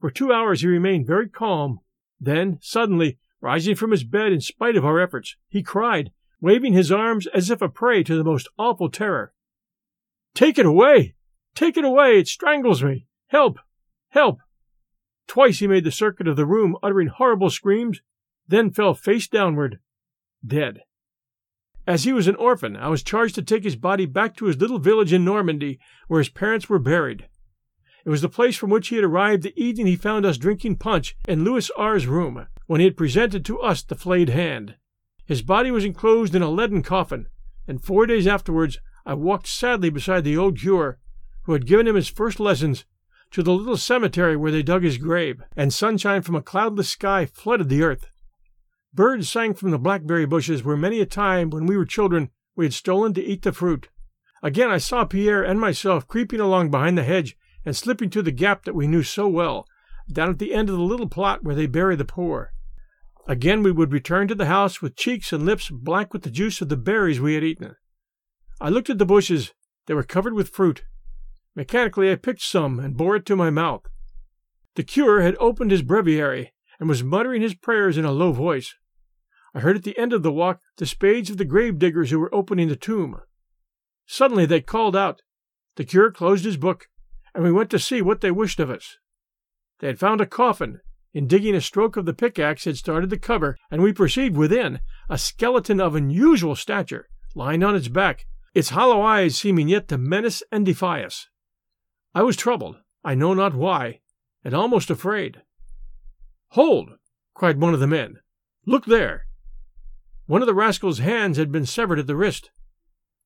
For 0.00 0.10
two 0.10 0.32
hours 0.32 0.60
he 0.60 0.68
remained 0.68 1.06
very 1.06 1.28
calm. 1.28 1.80
Then, 2.20 2.58
suddenly, 2.60 3.18
rising 3.40 3.74
from 3.74 3.90
his 3.90 4.04
bed 4.04 4.32
in 4.32 4.40
spite 4.40 4.76
of 4.76 4.84
our 4.84 5.00
efforts, 5.00 5.36
he 5.48 5.62
cried, 5.62 6.12
waving 6.40 6.72
his 6.72 6.92
arms 6.92 7.26
as 7.28 7.50
if 7.50 7.62
a 7.62 7.68
prey 7.68 8.02
to 8.04 8.16
the 8.16 8.24
most 8.24 8.48
awful 8.58 8.90
terror, 8.90 9.32
Take 10.34 10.58
it 10.58 10.66
away! 10.66 11.14
Take 11.54 11.76
it 11.76 11.84
away! 11.84 12.18
It 12.18 12.28
strangles 12.28 12.82
me! 12.82 13.06
Help! 13.28 13.58
Help! 14.10 14.38
Twice 15.26 15.58
he 15.58 15.66
made 15.66 15.84
the 15.84 15.90
circuit 15.90 16.26
of 16.26 16.36
the 16.36 16.46
room, 16.46 16.76
uttering 16.82 17.08
horrible 17.08 17.50
screams, 17.50 18.00
then 18.48 18.70
fell 18.70 18.94
face 18.94 19.28
downward, 19.28 19.78
dead. 20.44 20.80
As 21.86 22.04
he 22.04 22.12
was 22.12 22.28
an 22.28 22.36
orphan, 22.36 22.76
I 22.76 22.88
was 22.88 23.02
charged 23.02 23.34
to 23.36 23.42
take 23.42 23.64
his 23.64 23.76
body 23.76 24.06
back 24.06 24.36
to 24.36 24.46
his 24.46 24.58
little 24.58 24.78
village 24.78 25.12
in 25.12 25.24
Normandy, 25.24 25.78
where 26.08 26.20
his 26.20 26.28
parents 26.28 26.68
were 26.68 26.78
buried. 26.78 27.28
It 28.04 28.10
was 28.10 28.20
the 28.20 28.28
place 28.28 28.56
from 28.56 28.70
which 28.70 28.88
he 28.88 28.96
had 28.96 29.04
arrived 29.04 29.42
the 29.42 29.58
evening 29.62 29.86
he 29.86 29.96
found 29.96 30.26
us 30.26 30.36
drinking 30.36 30.76
punch 30.76 31.16
in 31.28 31.44
Louis 31.44 31.70
R.'s 31.76 32.06
room, 32.06 32.46
when 32.66 32.80
he 32.80 32.86
had 32.86 32.96
presented 32.96 33.44
to 33.44 33.60
us 33.60 33.82
the 33.82 33.94
flayed 33.94 34.28
hand. 34.28 34.76
His 35.24 35.42
body 35.42 35.70
was 35.70 35.84
enclosed 35.84 36.34
in 36.34 36.42
a 36.42 36.50
leaden 36.50 36.82
coffin, 36.82 37.28
and 37.68 37.82
four 37.82 38.06
days 38.06 38.26
afterwards 38.26 38.80
I 39.06 39.14
walked 39.14 39.46
sadly 39.46 39.88
beside 39.88 40.24
the 40.24 40.36
old 40.36 40.58
cure, 40.58 40.98
who 41.44 41.52
had 41.52 41.66
given 41.66 41.86
him 41.86 41.94
his 41.94 42.08
first 42.08 42.40
lessons, 42.40 42.84
to 43.30 43.42
the 43.42 43.52
little 43.52 43.76
cemetery 43.76 44.36
where 44.36 44.52
they 44.52 44.62
dug 44.62 44.82
his 44.82 44.98
grave, 44.98 45.42
and 45.56 45.72
sunshine 45.72 46.22
from 46.22 46.34
a 46.34 46.42
cloudless 46.42 46.88
sky 46.88 47.24
flooded 47.24 47.68
the 47.68 47.82
earth. 47.82 48.10
Birds 48.92 49.30
sang 49.30 49.54
from 49.54 49.70
the 49.70 49.78
blackberry 49.78 50.26
bushes 50.26 50.62
where 50.62 50.76
many 50.76 51.00
a 51.00 51.06
time 51.06 51.50
when 51.50 51.66
we 51.66 51.76
were 51.76 51.86
children 51.86 52.30
we 52.54 52.64
had 52.66 52.74
stolen 52.74 53.14
to 53.14 53.24
eat 53.24 53.42
the 53.42 53.52
fruit. 53.52 53.88
Again 54.42 54.70
I 54.70 54.78
saw 54.78 55.04
Pierre 55.04 55.42
and 55.42 55.60
myself 55.60 56.06
creeping 56.06 56.40
along 56.40 56.70
behind 56.70 56.98
the 56.98 57.04
hedge 57.04 57.36
and 57.64 57.76
slipping 57.76 58.10
through 58.10 58.22
the 58.22 58.32
gap 58.32 58.64
that 58.64 58.74
we 58.74 58.86
knew 58.86 59.02
so 59.02 59.28
well, 59.28 59.66
down 60.10 60.30
at 60.30 60.38
the 60.38 60.54
end 60.54 60.68
of 60.68 60.76
the 60.76 60.82
little 60.82 61.08
plot 61.08 61.42
where 61.42 61.54
they 61.54 61.66
bury 61.66 61.96
the 61.96 62.04
poor. 62.04 62.52
Again 63.28 63.62
we 63.62 63.70
would 63.70 63.92
return 63.92 64.26
to 64.28 64.34
the 64.34 64.46
house 64.46 64.82
with 64.82 64.96
cheeks 64.96 65.32
and 65.32 65.46
lips 65.46 65.70
black 65.70 66.12
with 66.12 66.22
the 66.22 66.30
juice 66.30 66.60
of 66.60 66.68
the 66.68 66.76
berries 66.76 67.20
we 67.20 67.34
had 67.34 67.44
eaten. 67.44 67.76
I 68.60 68.68
looked 68.68 68.90
at 68.90 68.98
the 68.98 69.06
bushes. 69.06 69.52
They 69.86 69.94
were 69.94 70.02
covered 70.02 70.34
with 70.34 70.48
fruit. 70.48 70.84
Mechanically 71.54 72.10
I 72.10 72.16
picked 72.16 72.42
some 72.42 72.80
and 72.80 72.96
bore 72.96 73.16
it 73.16 73.26
to 73.26 73.36
my 73.36 73.50
mouth. 73.50 73.82
The 74.74 74.82
cure 74.82 75.20
had 75.20 75.36
opened 75.38 75.70
his 75.70 75.82
breviary 75.82 76.52
and 76.80 76.88
was 76.88 77.04
muttering 77.04 77.42
his 77.42 77.54
prayers 77.54 77.96
in 77.96 78.04
a 78.04 78.12
low 78.12 78.32
voice. 78.32 78.74
I 79.54 79.60
heard 79.60 79.76
at 79.76 79.84
the 79.84 79.98
end 79.98 80.12
of 80.12 80.22
the 80.22 80.32
walk 80.32 80.60
the 80.78 80.86
spades 80.86 81.30
of 81.30 81.36
the 81.36 81.44
grave 81.44 81.78
diggers 81.78 82.10
who 82.10 82.18
were 82.18 82.34
opening 82.34 82.68
the 82.68 82.76
tomb. 82.76 83.20
Suddenly 84.06 84.46
they 84.46 84.60
called 84.60 84.96
out. 84.96 85.22
The 85.76 85.84
cure 85.84 86.10
closed 86.10 86.44
his 86.44 86.56
book, 86.56 86.88
and 87.34 87.44
we 87.44 87.52
went 87.52 87.70
to 87.70 87.78
see 87.78 88.02
what 88.02 88.20
they 88.20 88.30
wished 88.30 88.60
of 88.60 88.70
us. 88.70 88.98
They 89.80 89.86
had 89.86 89.98
found 89.98 90.20
a 90.20 90.26
coffin. 90.26 90.80
In 91.14 91.26
digging, 91.26 91.54
a 91.54 91.60
stroke 91.60 91.96
of 91.96 92.06
the 92.06 92.14
pickaxe 92.14 92.64
had 92.64 92.76
started 92.76 93.10
the 93.10 93.18
cover, 93.18 93.58
and 93.70 93.82
we 93.82 93.92
perceived 93.92 94.36
within 94.36 94.80
a 95.10 95.18
skeleton 95.18 95.80
of 95.80 95.94
unusual 95.94 96.56
stature, 96.56 97.08
lying 97.34 97.62
on 97.62 97.76
its 97.76 97.88
back, 97.88 98.26
its 98.54 98.70
hollow 98.70 99.02
eyes 99.02 99.36
seeming 99.36 99.68
yet 99.68 99.88
to 99.88 99.98
menace 99.98 100.42
and 100.50 100.64
defy 100.64 101.02
us. 101.02 101.28
I 102.14 102.22
was 102.22 102.36
troubled, 102.36 102.76
I 103.04 103.14
know 103.14 103.34
not 103.34 103.54
why, 103.54 104.00
and 104.44 104.54
almost 104.54 104.90
afraid. 104.90 105.42
Hold! 106.50 106.92
cried 107.34 107.60
one 107.60 107.74
of 107.74 107.80
the 107.80 107.86
men. 107.86 108.20
Look 108.66 108.84
there! 108.86 109.26
One 110.26 110.42
of 110.42 110.46
the 110.46 110.54
rascal's 110.54 110.98
hands 110.98 111.36
had 111.36 111.50
been 111.50 111.66
severed 111.66 111.98
at 111.98 112.06
the 112.06 112.16
wrist. 112.16 112.50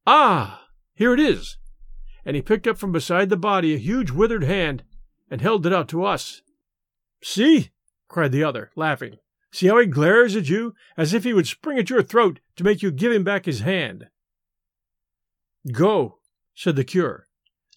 Ah! 0.06 0.66
Here 0.94 1.12
it 1.12 1.20
is! 1.20 1.58
And 2.26 2.37
he 2.37 2.42
picked 2.42 2.66
up 2.66 2.76
from 2.76 2.92
beside 2.92 3.30
the 3.30 3.37
body 3.37 3.73
a 3.73 3.78
huge 3.78 4.11
withered 4.11 4.42
hand 4.42 4.83
and 5.30 5.40
held 5.40 5.64
it 5.64 5.73
out 5.73 5.88
to 5.88 6.04
us. 6.04 6.42
See! 7.23 7.71
cried 8.09 8.33
the 8.33 8.45
other, 8.45 8.71
laughing. 8.76 9.16
See 9.52 9.68
how 9.68 9.78
he 9.78 9.87
glares 9.87 10.37
at 10.37 10.49
you, 10.49 10.75
as 10.97 11.14
if 11.14 11.25
he 11.25 11.33
would 11.33 11.47
spring 11.47 11.78
at 11.78 11.88
your 11.88 12.02
throat 12.02 12.40
to 12.56 12.64
make 12.64 12.83
you 12.83 12.90
give 12.90 13.12
him 13.12 13.25
back 13.25 13.47
his 13.47 13.61
hand. 13.61 14.09
Go, 15.73 16.18
said 16.54 16.76
the 16.76 16.85
cure. 16.85 17.26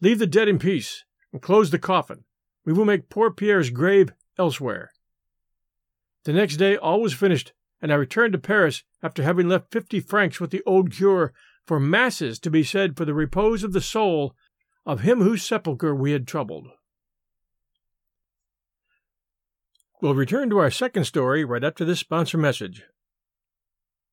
Leave 0.01 0.19
the 0.19 0.27
dead 0.27 0.47
in 0.47 0.59
peace, 0.59 1.05
and 1.31 1.41
close 1.41 1.69
the 1.69 1.79
coffin. 1.79 2.25
We 2.65 2.73
will 2.73 2.85
make 2.85 3.09
poor 3.09 3.31
Pierre's 3.31 3.69
grave 3.69 4.11
elsewhere. 4.37 4.91
The 6.25 6.33
next 6.33 6.57
day 6.57 6.75
all 6.75 7.01
was 7.01 7.13
finished, 7.13 7.53
and 7.81 7.91
I 7.91 7.95
returned 7.95 8.33
to 8.33 8.39
Paris 8.39 8.83
after 9.01 9.23
having 9.23 9.47
left 9.47 9.71
fifty 9.71 9.99
francs 9.99 10.39
with 10.39 10.51
the 10.51 10.63
old 10.65 10.91
cure 10.91 11.33
for 11.69 11.79
masses 11.79 12.39
to 12.39 12.49
be 12.49 12.63
said 12.63 12.97
for 12.97 13.05
the 13.05 13.13
repose 13.13 13.63
of 13.63 13.73
the 13.73 13.79
soul 13.79 14.33
of 14.87 15.01
him 15.01 15.21
whose 15.21 15.45
sepulchre 15.45 15.93
we 15.93 16.13
had 16.13 16.25
troubled. 16.25 16.67
We'll 20.01 20.15
return 20.15 20.49
to 20.49 20.57
our 20.57 20.71
second 20.71 21.03
story 21.03 21.45
right 21.45 21.63
after 21.63 21.85
this 21.85 21.99
sponsor 21.99 22.39
message. 22.39 22.81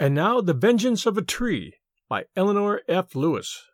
And 0.00 0.14
now, 0.14 0.40
The 0.40 0.54
Vengeance 0.54 1.04
of 1.04 1.18
a 1.18 1.22
Tree 1.22 1.74
by 2.08 2.24
Eleanor 2.34 2.80
F. 2.88 3.14
Lewis. 3.14 3.66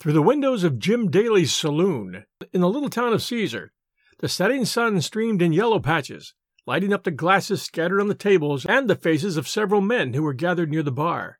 Through 0.00 0.14
the 0.14 0.22
windows 0.22 0.64
of 0.64 0.78
Jim 0.78 1.10
Daly's 1.10 1.54
saloon 1.54 2.24
in 2.54 2.62
the 2.62 2.70
little 2.70 2.88
town 2.88 3.12
of 3.12 3.22
Caesar, 3.22 3.74
the 4.20 4.30
setting 4.30 4.64
sun 4.64 5.02
streamed 5.02 5.42
in 5.42 5.52
yellow 5.52 5.78
patches, 5.78 6.32
lighting 6.66 6.90
up 6.90 7.04
the 7.04 7.10
glasses 7.10 7.60
scattered 7.60 8.00
on 8.00 8.08
the 8.08 8.14
tables 8.14 8.64
and 8.64 8.88
the 8.88 8.96
faces 8.96 9.36
of 9.36 9.46
several 9.46 9.82
men 9.82 10.14
who 10.14 10.22
were 10.22 10.32
gathered 10.32 10.70
near 10.70 10.82
the 10.82 10.90
bar. 10.90 11.38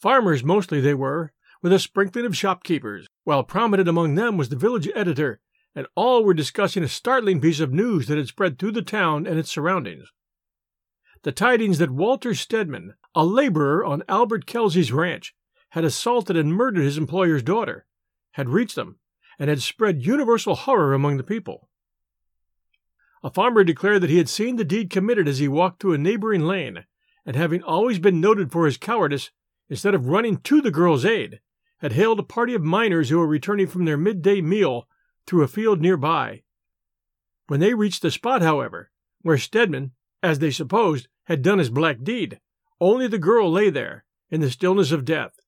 Farmers 0.00 0.42
mostly 0.42 0.80
they 0.80 0.94
were, 0.94 1.34
with 1.60 1.74
a 1.74 1.78
sprinkling 1.78 2.24
of 2.24 2.34
shopkeepers, 2.34 3.06
while 3.24 3.44
prominent 3.44 3.86
among 3.86 4.14
them 4.14 4.38
was 4.38 4.48
the 4.48 4.56
village 4.56 4.88
editor, 4.94 5.40
and 5.74 5.86
all 5.94 6.24
were 6.24 6.32
discussing 6.32 6.82
a 6.82 6.88
startling 6.88 7.38
piece 7.38 7.60
of 7.60 7.74
news 7.74 8.06
that 8.06 8.16
had 8.16 8.28
spread 8.28 8.58
through 8.58 8.72
the 8.72 8.80
town 8.80 9.26
and 9.26 9.38
its 9.38 9.50
surroundings 9.50 10.10
the 11.26 11.32
tidings 11.32 11.78
that 11.78 11.90
Walter 11.90 12.34
Stedman, 12.34 12.94
a 13.12 13.24
laborer 13.24 13.84
on 13.84 14.04
Albert 14.08 14.46
Kelsey's 14.46 14.92
ranch, 14.92 15.34
had 15.70 15.84
assaulted 15.84 16.36
and 16.36 16.54
murdered 16.54 16.84
his 16.84 16.96
employer's 16.96 17.42
daughter, 17.42 17.84
had 18.34 18.48
reached 18.48 18.76
them 18.76 19.00
and 19.36 19.50
had 19.50 19.60
spread 19.60 20.06
universal 20.06 20.54
horror 20.54 20.94
among 20.94 21.16
the 21.16 21.24
people. 21.24 21.68
A 23.24 23.30
farmer 23.32 23.64
declared 23.64 24.02
that 24.02 24.08
he 24.08 24.18
had 24.18 24.28
seen 24.28 24.54
the 24.54 24.64
deed 24.64 24.88
committed 24.88 25.26
as 25.26 25.40
he 25.40 25.48
walked 25.48 25.82
through 25.82 25.94
a 25.94 25.98
neighboring 25.98 26.42
lane, 26.42 26.84
and 27.24 27.34
having 27.34 27.60
always 27.60 27.98
been 27.98 28.20
noted 28.20 28.52
for 28.52 28.64
his 28.64 28.76
cowardice, 28.76 29.32
instead 29.68 29.96
of 29.96 30.06
running 30.06 30.36
to 30.42 30.60
the 30.60 30.70
girl's 30.70 31.04
aid, 31.04 31.40
had 31.78 31.94
hailed 31.94 32.20
a 32.20 32.22
party 32.22 32.54
of 32.54 32.62
miners 32.62 33.08
who 33.10 33.18
were 33.18 33.26
returning 33.26 33.66
from 33.66 33.84
their 33.84 33.96
midday 33.96 34.40
meal 34.40 34.86
through 35.26 35.42
a 35.42 35.48
field 35.48 35.80
nearby. 35.80 36.44
When 37.48 37.58
they 37.58 37.74
reached 37.74 38.02
the 38.02 38.12
spot, 38.12 38.42
however, 38.42 38.92
where 39.22 39.38
Stedman, 39.38 39.90
as 40.22 40.38
they 40.38 40.52
supposed, 40.52 41.08
had 41.26 41.42
done 41.42 41.58
his 41.58 41.70
black 41.70 42.02
deed. 42.02 42.40
Only 42.80 43.06
the 43.06 43.18
girl 43.18 43.50
lay 43.50 43.70
there, 43.70 44.04
in 44.30 44.40
the 44.40 44.50
stillness 44.50 44.92
of 44.92 45.04
death. 45.04 45.38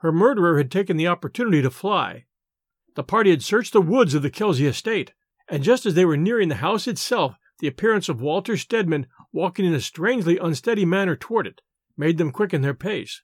Her 0.00 0.12
murderer 0.12 0.58
had 0.58 0.70
taken 0.70 0.96
the 0.96 1.08
opportunity 1.08 1.60
to 1.62 1.70
fly. 1.70 2.26
The 2.94 3.04
party 3.04 3.30
had 3.30 3.42
searched 3.42 3.72
the 3.72 3.80
woods 3.80 4.14
of 4.14 4.22
the 4.22 4.30
Kelsey 4.30 4.66
estate, 4.66 5.12
and 5.48 5.62
just 5.62 5.86
as 5.86 5.94
they 5.94 6.04
were 6.04 6.16
nearing 6.16 6.48
the 6.48 6.56
house 6.56 6.86
itself, 6.86 7.36
the 7.58 7.66
appearance 7.66 8.08
of 8.08 8.20
Walter 8.20 8.56
Stedman 8.56 9.06
walking 9.32 9.64
in 9.64 9.74
a 9.74 9.80
strangely 9.80 10.38
unsteady 10.38 10.84
manner 10.84 11.16
toward 11.16 11.46
it 11.46 11.60
made 11.96 12.18
them 12.18 12.30
quicken 12.30 12.62
their 12.62 12.74
pace. 12.74 13.22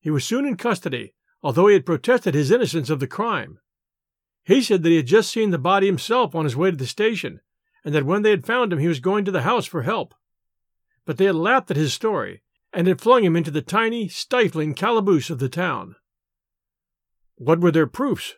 He 0.00 0.10
was 0.10 0.24
soon 0.24 0.46
in 0.46 0.56
custody, 0.56 1.14
although 1.42 1.66
he 1.66 1.74
had 1.74 1.86
protested 1.86 2.34
his 2.34 2.50
innocence 2.50 2.90
of 2.90 3.00
the 3.00 3.08
crime. 3.08 3.58
He 4.44 4.62
said 4.62 4.82
that 4.82 4.90
he 4.90 4.96
had 4.96 5.06
just 5.06 5.32
seen 5.32 5.50
the 5.50 5.58
body 5.58 5.86
himself 5.86 6.34
on 6.34 6.44
his 6.44 6.54
way 6.54 6.70
to 6.70 6.76
the 6.76 6.86
station, 6.86 7.40
and 7.84 7.92
that 7.94 8.06
when 8.06 8.22
they 8.22 8.30
had 8.30 8.46
found 8.46 8.72
him 8.72 8.78
he 8.78 8.86
was 8.86 9.00
going 9.00 9.24
to 9.24 9.32
the 9.32 9.42
house 9.42 9.66
for 9.66 9.82
help 9.82 10.14
but 11.06 11.16
they 11.16 11.24
had 11.24 11.34
laughed 11.34 11.70
at 11.70 11.76
his 11.76 11.94
story 11.94 12.42
and 12.72 12.86
had 12.86 13.00
flung 13.00 13.24
him 13.24 13.36
into 13.36 13.50
the 13.50 13.62
tiny, 13.62 14.08
stifling 14.08 14.74
calaboose 14.74 15.30
of 15.30 15.38
the 15.38 15.48
town. 15.48 15.94
What 17.36 17.60
were 17.60 17.70
their 17.70 17.86
proofs? 17.86 18.34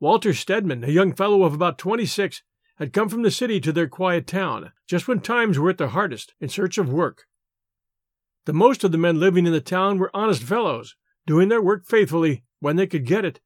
Walter 0.00 0.34
Stedman, 0.34 0.82
a 0.82 0.88
young 0.88 1.12
fellow 1.12 1.44
of 1.44 1.54
about 1.54 1.78
twenty 1.78 2.06
six, 2.06 2.42
had 2.76 2.92
come 2.92 3.08
from 3.08 3.22
the 3.22 3.30
city 3.30 3.60
to 3.60 3.70
their 3.70 3.86
quiet 3.86 4.26
town, 4.26 4.72
just 4.88 5.06
when 5.06 5.20
times 5.20 5.58
were 5.58 5.70
at 5.70 5.78
their 5.78 5.88
hardest, 5.88 6.34
in 6.40 6.48
search 6.48 6.78
of 6.78 6.88
work. 6.88 7.26
The 8.46 8.52
most 8.52 8.82
of 8.82 8.90
the 8.90 8.98
men 8.98 9.20
living 9.20 9.46
in 9.46 9.52
the 9.52 9.60
town 9.60 9.98
were 9.98 10.10
honest 10.12 10.42
fellows, 10.42 10.96
doing 11.26 11.48
their 11.48 11.62
work 11.62 11.86
faithfully 11.86 12.42
when 12.58 12.74
they 12.74 12.88
could 12.88 13.06
get 13.06 13.24
it, 13.24 13.38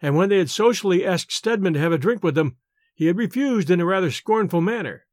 and 0.00 0.16
when 0.16 0.28
they 0.28 0.38
had 0.38 0.50
socially 0.50 1.06
asked 1.06 1.30
Stedman 1.30 1.74
to 1.74 1.78
have 1.78 1.92
a 1.92 1.98
drink 1.98 2.24
with 2.24 2.34
them, 2.34 2.56
he 2.94 3.06
had 3.06 3.16
refused 3.16 3.70
in 3.70 3.80
a 3.80 3.84
rather 3.84 4.10
scornful 4.10 4.60
manner. 4.60 5.06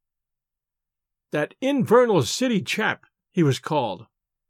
That 1.31 1.55
infernal 1.62 2.24
city 2.24 2.62
chap, 2.62 3.05
he 3.31 3.43
was 3.43 3.60
called, 3.60 4.05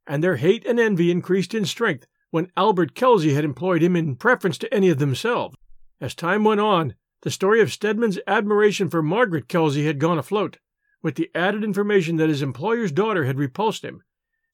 and 0.05 0.23
their 0.23 0.37
hate 0.37 0.65
and 0.65 0.79
envy 0.79 1.09
increased 1.09 1.53
in 1.53 1.65
strength 1.65 2.05
when 2.29 2.51
Albert 2.55 2.93
Kelsey 2.93 3.33
had 3.33 3.43
employed 3.43 3.81
him 3.81 3.95
in 3.95 4.15
preference 4.15 4.57
to 4.59 4.73
any 4.73 4.89
of 4.89 4.99
themselves. 4.99 5.55
As 5.99 6.13
time 6.13 6.43
went 6.43 6.61
on, 6.61 6.95
the 7.21 7.31
story 7.31 7.61
of 7.61 7.73
Stedman's 7.73 8.19
admiration 8.27 8.89
for 8.89 9.01
Margaret 9.01 9.47
Kelsey 9.47 9.85
had 9.85 9.99
gone 9.99 10.19
afloat, 10.19 10.59
with 11.01 11.15
the 11.15 11.31
added 11.33 11.63
information 11.63 12.17
that 12.17 12.29
his 12.29 12.41
employer's 12.41 12.91
daughter 12.91 13.25
had 13.25 13.39
repulsed 13.39 13.83
him, 13.83 14.03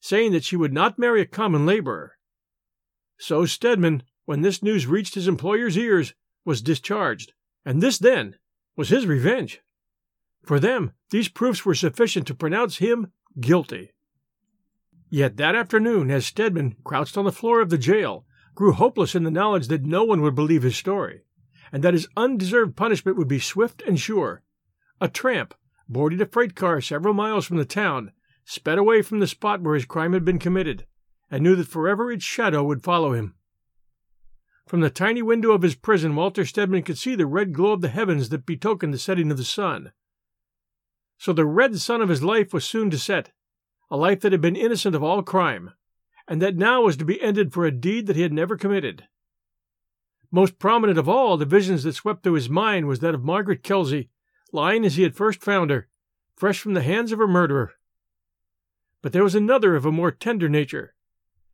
saying 0.00 0.32
that 0.32 0.44
she 0.44 0.56
would 0.56 0.72
not 0.72 0.98
marry 0.98 1.20
a 1.20 1.26
common 1.26 1.66
laborer. 1.66 2.16
So 3.18 3.44
Stedman, 3.44 4.02
when 4.24 4.40
this 4.40 4.62
news 4.62 4.86
reached 4.86 5.14
his 5.14 5.28
employer's 5.28 5.76
ears, 5.76 6.14
was 6.44 6.62
discharged, 6.62 7.34
and 7.64 7.82
this 7.82 7.98
then 7.98 8.36
was 8.76 8.88
his 8.88 9.06
revenge. 9.06 9.60
For 10.44 10.60
them, 10.60 10.92
these 11.10 11.28
proofs 11.28 11.64
were 11.64 11.74
sufficient 11.74 12.26
to 12.26 12.34
pronounce 12.34 12.76
him 12.76 13.12
guilty. 13.40 13.92
Yet 15.08 15.36
that 15.38 15.54
afternoon, 15.54 16.10
as 16.10 16.26
Stedman 16.26 16.76
crouched 16.84 17.16
on 17.16 17.24
the 17.24 17.32
floor 17.32 17.60
of 17.60 17.70
the 17.70 17.78
jail, 17.78 18.26
grew 18.54 18.72
hopeless 18.72 19.14
in 19.14 19.24
the 19.24 19.30
knowledge 19.30 19.68
that 19.68 19.84
no 19.84 20.04
one 20.04 20.20
would 20.20 20.34
believe 20.34 20.62
his 20.62 20.76
story, 20.76 21.24
and 21.72 21.82
that 21.82 21.94
his 21.94 22.08
undeserved 22.16 22.76
punishment 22.76 23.16
would 23.16 23.28
be 23.28 23.38
swift 23.38 23.82
and 23.82 23.98
sure, 23.98 24.42
a 25.00 25.08
tramp, 25.08 25.54
boarding 25.88 26.20
a 26.20 26.26
freight 26.26 26.54
car 26.54 26.80
several 26.80 27.14
miles 27.14 27.46
from 27.46 27.56
the 27.56 27.64
town, 27.64 28.12
sped 28.44 28.78
away 28.78 29.02
from 29.02 29.20
the 29.20 29.26
spot 29.26 29.62
where 29.62 29.74
his 29.74 29.84
crime 29.84 30.12
had 30.12 30.24
been 30.24 30.38
committed, 30.38 30.86
and 31.30 31.42
knew 31.42 31.56
that 31.56 31.68
forever 31.68 32.12
its 32.12 32.24
shadow 32.24 32.62
would 32.62 32.84
follow 32.84 33.12
him. 33.12 33.34
From 34.66 34.80
the 34.80 34.90
tiny 34.90 35.22
window 35.22 35.52
of 35.52 35.62
his 35.62 35.74
prison, 35.74 36.14
Walter 36.14 36.44
Stedman 36.44 36.82
could 36.82 36.98
see 36.98 37.14
the 37.14 37.26
red 37.26 37.52
glow 37.52 37.72
of 37.72 37.80
the 37.80 37.88
heavens 37.88 38.28
that 38.28 38.46
betokened 38.46 38.94
the 38.94 38.98
setting 38.98 39.30
of 39.30 39.36
the 39.36 39.44
sun. 39.44 39.92
So 41.24 41.32
the 41.32 41.46
red 41.46 41.80
sun 41.80 42.02
of 42.02 42.10
his 42.10 42.22
life 42.22 42.52
was 42.52 42.66
soon 42.66 42.90
to 42.90 42.98
set, 42.98 43.32
a 43.90 43.96
life 43.96 44.20
that 44.20 44.32
had 44.32 44.42
been 44.42 44.56
innocent 44.56 44.94
of 44.94 45.02
all 45.02 45.22
crime, 45.22 45.70
and 46.28 46.42
that 46.42 46.54
now 46.54 46.82
was 46.82 46.98
to 46.98 47.04
be 47.06 47.18
ended 47.18 47.50
for 47.50 47.64
a 47.64 47.70
deed 47.70 48.06
that 48.08 48.16
he 48.16 48.20
had 48.20 48.32
never 48.34 48.58
committed. 48.58 49.08
Most 50.30 50.58
prominent 50.58 50.98
of 50.98 51.08
all 51.08 51.38
the 51.38 51.46
visions 51.46 51.82
that 51.84 51.94
swept 51.94 52.24
through 52.24 52.34
his 52.34 52.50
mind 52.50 52.88
was 52.88 53.00
that 53.00 53.14
of 53.14 53.24
Margaret 53.24 53.62
Kelsey, 53.62 54.10
lying 54.52 54.84
as 54.84 54.96
he 54.96 55.02
had 55.02 55.16
first 55.16 55.42
found 55.42 55.70
her, 55.70 55.88
fresh 56.36 56.60
from 56.60 56.74
the 56.74 56.82
hands 56.82 57.10
of 57.10 57.18
her 57.18 57.26
murderer. 57.26 57.72
But 59.00 59.14
there 59.14 59.24
was 59.24 59.34
another 59.34 59.76
of 59.76 59.86
a 59.86 59.90
more 59.90 60.10
tender 60.10 60.50
nature. 60.50 60.94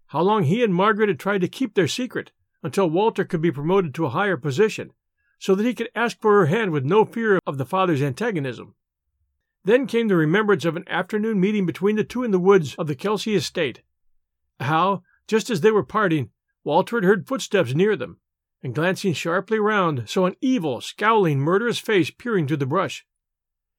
How 0.07 0.23
long 0.23 0.43
he 0.43 0.65
and 0.65 0.75
Margaret 0.75 1.11
had 1.11 1.21
tried 1.21 1.43
to 1.43 1.49
keep 1.49 1.75
their 1.75 1.87
secret 1.87 2.33
until 2.65 2.91
Walter 2.91 3.25
could 3.25 3.41
be 3.41 3.53
promoted 3.53 3.95
to 3.95 4.07
a 4.07 4.11
higher 4.11 4.37
position, 4.37 4.91
so 5.39 5.55
that 5.55 5.65
he 5.65 5.75
could 5.75 5.91
ask 5.95 6.21
for 6.21 6.41
her 6.41 6.47
hand 6.47 6.73
with 6.73 6.85
no 6.85 7.05
fear 7.05 7.39
of 7.47 7.57
the 7.57 7.65
father's 7.65 8.03
antagonism. 8.03 8.75
Then 9.65 9.87
came 9.87 10.09
the 10.09 10.17
remembrance 10.17 10.65
of 10.65 10.77
an 10.77 10.89
afternoon 10.89 11.39
meeting 11.39 11.67
between 11.67 11.97
the 11.97 12.05
two 12.05 12.23
in 12.23 12.31
the 12.31 12.39
woods 12.39 12.75
of 12.77 12.87
the 12.87 12.95
Kelsey 12.95 13.35
estate. 13.35 13.83
How, 14.59 15.03
just 15.27 15.51
as 15.51 15.61
they 15.61 15.71
were 15.71 15.85
parting, 15.85 16.31
Walter 16.65 16.97
had 16.97 17.05
heard 17.05 17.29
footsteps 17.29 17.75
near 17.75 17.97
them, 17.97 18.21
and 18.63 18.75
glancing 18.75 19.13
sharply 19.13 19.59
round, 19.59 20.09
saw 20.09 20.27
an 20.27 20.37
evil, 20.41 20.81
scowling, 20.81 21.41
murderous 21.41 21.79
face 21.79 22.11
peering 22.11 22.47
through 22.47 22.59
the 22.59 22.67
brush. 22.67 23.07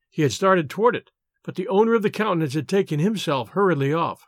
He 0.09 0.21
had 0.21 0.31
started 0.31 0.69
toward 0.69 0.95
it, 0.95 1.11
but 1.43 1.55
the 1.55 1.67
owner 1.67 1.93
of 1.93 2.03
the 2.03 2.09
countenance 2.09 2.53
had 2.53 2.67
taken 2.67 2.99
himself 2.99 3.49
hurriedly 3.49 3.93
off. 3.93 4.27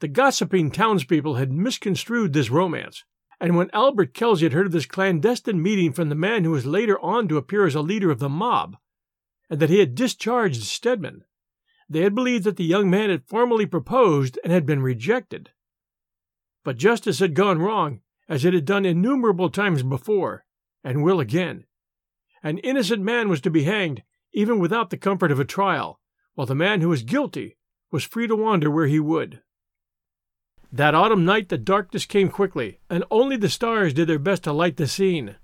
The 0.00 0.08
gossiping 0.08 0.70
townspeople 0.70 1.36
had 1.36 1.52
misconstrued 1.52 2.32
this 2.32 2.50
romance, 2.50 3.04
and 3.40 3.56
when 3.56 3.70
Albert 3.72 4.12
Kelsey 4.14 4.44
had 4.44 4.52
heard 4.52 4.66
of 4.66 4.72
this 4.72 4.86
clandestine 4.86 5.62
meeting 5.62 5.92
from 5.92 6.10
the 6.10 6.14
man 6.14 6.44
who 6.44 6.50
was 6.50 6.66
later 6.66 6.98
on 7.00 7.28
to 7.28 7.38
appear 7.38 7.66
as 7.66 7.74
a 7.74 7.80
leader 7.80 8.10
of 8.10 8.18
the 8.18 8.28
mob, 8.28 8.76
and 9.48 9.60
that 9.60 9.70
he 9.70 9.78
had 9.78 9.94
discharged 9.94 10.62
Stedman. 10.62 11.24
They 11.88 12.00
had 12.00 12.14
believed 12.14 12.44
that 12.44 12.56
the 12.56 12.64
young 12.64 12.90
man 12.90 13.10
had 13.10 13.28
formally 13.28 13.66
proposed 13.66 14.38
and 14.42 14.52
had 14.52 14.66
been 14.66 14.82
rejected. 14.82 15.50
But 16.64 16.78
justice 16.78 17.20
had 17.20 17.34
gone 17.34 17.60
wrong, 17.60 18.00
as 18.28 18.44
it 18.44 18.54
had 18.54 18.64
done 18.64 18.84
innumerable 18.84 19.50
times 19.50 19.82
before, 19.82 20.44
and 20.82 21.04
will 21.04 21.20
again. 21.20 21.64
An 22.42 22.58
innocent 22.58 23.02
man 23.02 23.28
was 23.28 23.40
to 23.42 23.50
be 23.50 23.64
hanged, 23.64 24.02
even 24.32 24.58
without 24.58 24.90
the 24.90 24.96
comfort 24.96 25.30
of 25.30 25.38
a 25.38 25.44
trial, 25.44 26.00
while 26.34 26.46
the 26.46 26.54
man 26.54 26.80
who 26.80 26.88
was 26.88 27.02
guilty 27.02 27.56
was 27.90 28.04
free 28.04 28.26
to 28.26 28.36
wander 28.36 28.70
where 28.70 28.86
he 28.86 29.00
would. 29.00 29.42
That 30.72 30.94
autumn 30.94 31.24
night 31.24 31.48
the 31.48 31.58
darkness 31.58 32.04
came 32.04 32.28
quickly, 32.28 32.80
and 32.90 33.04
only 33.10 33.36
the 33.36 33.48
stars 33.48 33.94
did 33.94 34.08
their 34.08 34.18
best 34.18 34.44
to 34.44 34.52
light 34.52 34.76
the 34.76 34.88
scene. 34.88 35.36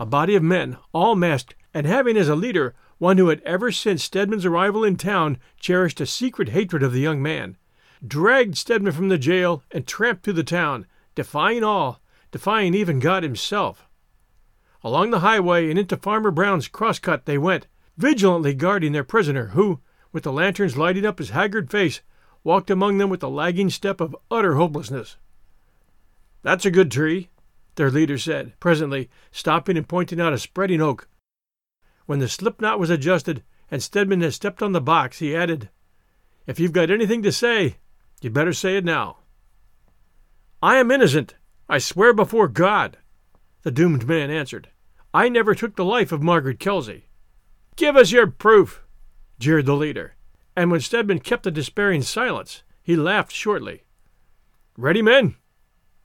A 0.00 0.06
body 0.06 0.34
of 0.34 0.42
men, 0.42 0.78
all 0.92 1.14
masked, 1.14 1.54
and 1.74 1.86
having 1.86 2.16
as 2.16 2.28
a 2.28 2.34
leader 2.34 2.74
one 2.98 3.16
who 3.16 3.28
had 3.28 3.40
ever 3.42 3.70
since 3.70 4.02
Stedman's 4.02 4.44
arrival 4.44 4.84
in 4.84 4.96
town 4.96 5.38
cherished 5.58 6.00
a 6.00 6.06
secret 6.06 6.50
hatred 6.50 6.82
of 6.82 6.92
the 6.92 7.00
young 7.00 7.22
man, 7.22 7.56
dragged 8.06 8.56
Stedman 8.56 8.92
from 8.92 9.08
the 9.08 9.18
jail 9.18 9.62
and 9.70 9.86
tramped 9.86 10.24
through 10.24 10.34
the 10.34 10.44
town, 10.44 10.86
defying 11.14 11.64
all, 11.64 12.00
defying 12.30 12.74
even 12.74 12.98
God 12.98 13.22
himself. 13.22 13.88
Along 14.82 15.10
the 15.10 15.20
highway 15.20 15.70
and 15.70 15.78
into 15.78 15.96
Farmer 15.96 16.30
Brown's 16.30 16.68
crosscut 16.68 17.24
they 17.24 17.38
went, 17.38 17.66
vigilantly 17.96 18.54
guarding 18.54 18.92
their 18.92 19.04
prisoner, 19.04 19.48
who, 19.48 19.80
with 20.12 20.24
the 20.24 20.32
lanterns 20.32 20.76
lighting 20.76 21.06
up 21.06 21.18
his 21.18 21.30
haggard 21.30 21.70
face, 21.70 22.00
walked 22.44 22.70
among 22.70 22.98
them 22.98 23.10
with 23.10 23.20
the 23.20 23.28
lagging 23.28 23.70
step 23.70 24.00
of 24.00 24.16
utter 24.30 24.54
hopelessness. 24.54 25.16
That's 26.42 26.64
a 26.64 26.70
good 26.70 26.90
tree, 26.90 27.30
their 27.74 27.90
leader 27.90 28.18
said, 28.18 28.52
presently, 28.60 29.10
stopping 29.32 29.76
and 29.76 29.88
pointing 29.88 30.20
out 30.20 30.32
a 30.32 30.38
spreading 30.38 30.80
oak 30.80 31.08
when 32.08 32.20
the 32.20 32.28
slip 32.28 32.58
knot 32.58 32.80
was 32.80 32.88
adjusted 32.88 33.42
and 33.70 33.82
Stedman 33.82 34.22
had 34.22 34.32
stepped 34.32 34.62
on 34.62 34.72
the 34.72 34.80
box, 34.80 35.18
he 35.18 35.36
added, 35.36 35.68
If 36.46 36.58
you've 36.58 36.72
got 36.72 36.90
anything 36.90 37.22
to 37.22 37.30
say, 37.30 37.76
you'd 38.22 38.32
better 38.32 38.54
say 38.54 38.78
it 38.78 38.84
now. 38.84 39.18
I 40.62 40.76
am 40.76 40.90
innocent, 40.90 41.34
I 41.68 41.76
swear 41.76 42.14
before 42.14 42.48
God, 42.48 42.96
the 43.62 43.70
doomed 43.70 44.08
man 44.08 44.30
answered. 44.30 44.70
I 45.12 45.28
never 45.28 45.54
took 45.54 45.76
the 45.76 45.84
life 45.84 46.10
of 46.10 46.22
Margaret 46.22 46.58
Kelsey. 46.58 47.10
Give 47.76 47.94
us 47.94 48.10
your 48.10 48.26
proof, 48.26 48.82
jeered 49.38 49.66
the 49.66 49.76
leader, 49.76 50.16
and 50.56 50.70
when 50.70 50.80
Stedman 50.80 51.18
kept 51.18 51.46
a 51.46 51.50
despairing 51.50 52.00
silence, 52.00 52.62
he 52.82 52.96
laughed 52.96 53.32
shortly. 53.32 53.82
Ready, 54.78 55.02
men! 55.02 55.36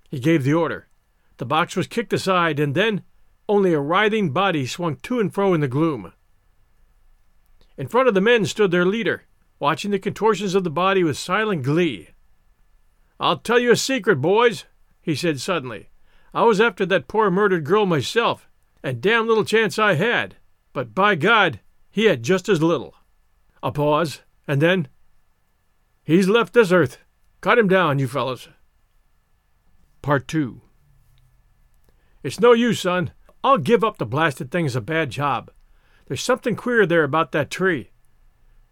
He 0.09 0.19
gave 0.19 0.43
the 0.43 0.53
order. 0.53 0.89
The 1.37 1.45
box 1.45 1.77
was 1.77 1.87
kicked 1.87 2.11
aside, 2.11 2.59
and 2.59 2.75
then, 2.75 3.03
only 3.53 3.71
a 3.71 3.79
writhing 3.79 4.31
body 4.31 4.65
swung 4.65 4.95
to 4.95 5.19
and 5.19 5.31
fro 5.31 5.53
in 5.53 5.61
the 5.61 5.67
gloom. 5.67 6.11
In 7.77 7.87
front 7.87 8.07
of 8.07 8.15
the 8.15 8.21
men 8.21 8.45
stood 8.45 8.71
their 8.71 8.83
leader, 8.83 9.25
watching 9.59 9.91
the 9.91 9.99
contortions 9.99 10.55
of 10.55 10.63
the 10.63 10.71
body 10.71 11.03
with 11.03 11.19
silent 11.19 11.61
glee. 11.61 12.09
I'll 13.19 13.37
tell 13.37 13.59
you 13.59 13.71
a 13.71 13.75
secret, 13.75 14.15
boys, 14.15 14.65
he 15.03 15.13
said 15.13 15.39
suddenly. 15.39 15.89
I 16.33 16.41
was 16.45 16.59
after 16.59 16.83
that 16.87 17.07
poor 17.07 17.29
murdered 17.29 17.63
girl 17.63 17.85
myself, 17.85 18.49
and 18.81 18.99
damn 18.99 19.27
little 19.27 19.45
chance 19.45 19.77
I 19.77 19.93
had, 19.93 20.37
but 20.73 20.95
by 20.95 21.13
God, 21.13 21.59
he 21.91 22.05
had 22.05 22.23
just 22.23 22.49
as 22.49 22.63
little. 22.63 22.95
A 23.61 23.71
pause, 23.71 24.21
and 24.47 24.59
then, 24.59 24.87
He's 26.03 26.27
left 26.27 26.53
this 26.53 26.71
earth. 26.71 26.97
Cut 27.39 27.59
him 27.59 27.67
down, 27.67 27.99
you 27.99 28.07
fellows. 28.07 28.49
Part 30.01 30.27
2 30.27 30.59
It's 32.23 32.39
no 32.39 32.53
use, 32.53 32.81
son. 32.81 33.11
I'll 33.43 33.57
give 33.57 33.83
up 33.83 33.97
the 33.97 34.05
blasted 34.05 34.51
thing's 34.51 34.75
a 34.75 34.81
bad 34.81 35.09
job. 35.09 35.51
There's 36.07 36.21
something 36.21 36.55
queer 36.55 36.85
there 36.85 37.03
about 37.03 37.31
that 37.33 37.49
tree. 37.49 37.91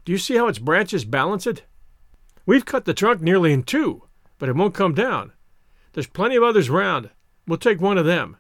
Do 0.06 0.12
you 0.12 0.18
see 0.18 0.36
how 0.36 0.48
its 0.48 0.60
branches 0.60 1.06
balance 1.06 1.46
it? 1.46 1.64
We've 2.46 2.66
cut 2.66 2.86
the 2.86 2.94
trunk 2.94 3.22
nearly 3.22 3.52
in 3.52 3.64
two, 3.64 4.04
but 4.40 4.50
it 4.50 4.56
won't 4.56 4.74
come 4.74 4.94
down. 4.94 5.34
There's 5.94 6.08
plenty 6.08 6.38
of 6.38 6.44
others 6.44 6.70
round. 6.70 7.10
We'll 7.48 7.58
take 7.58 7.82
one 7.82 7.98
of 7.98 8.06
them. 8.06 8.38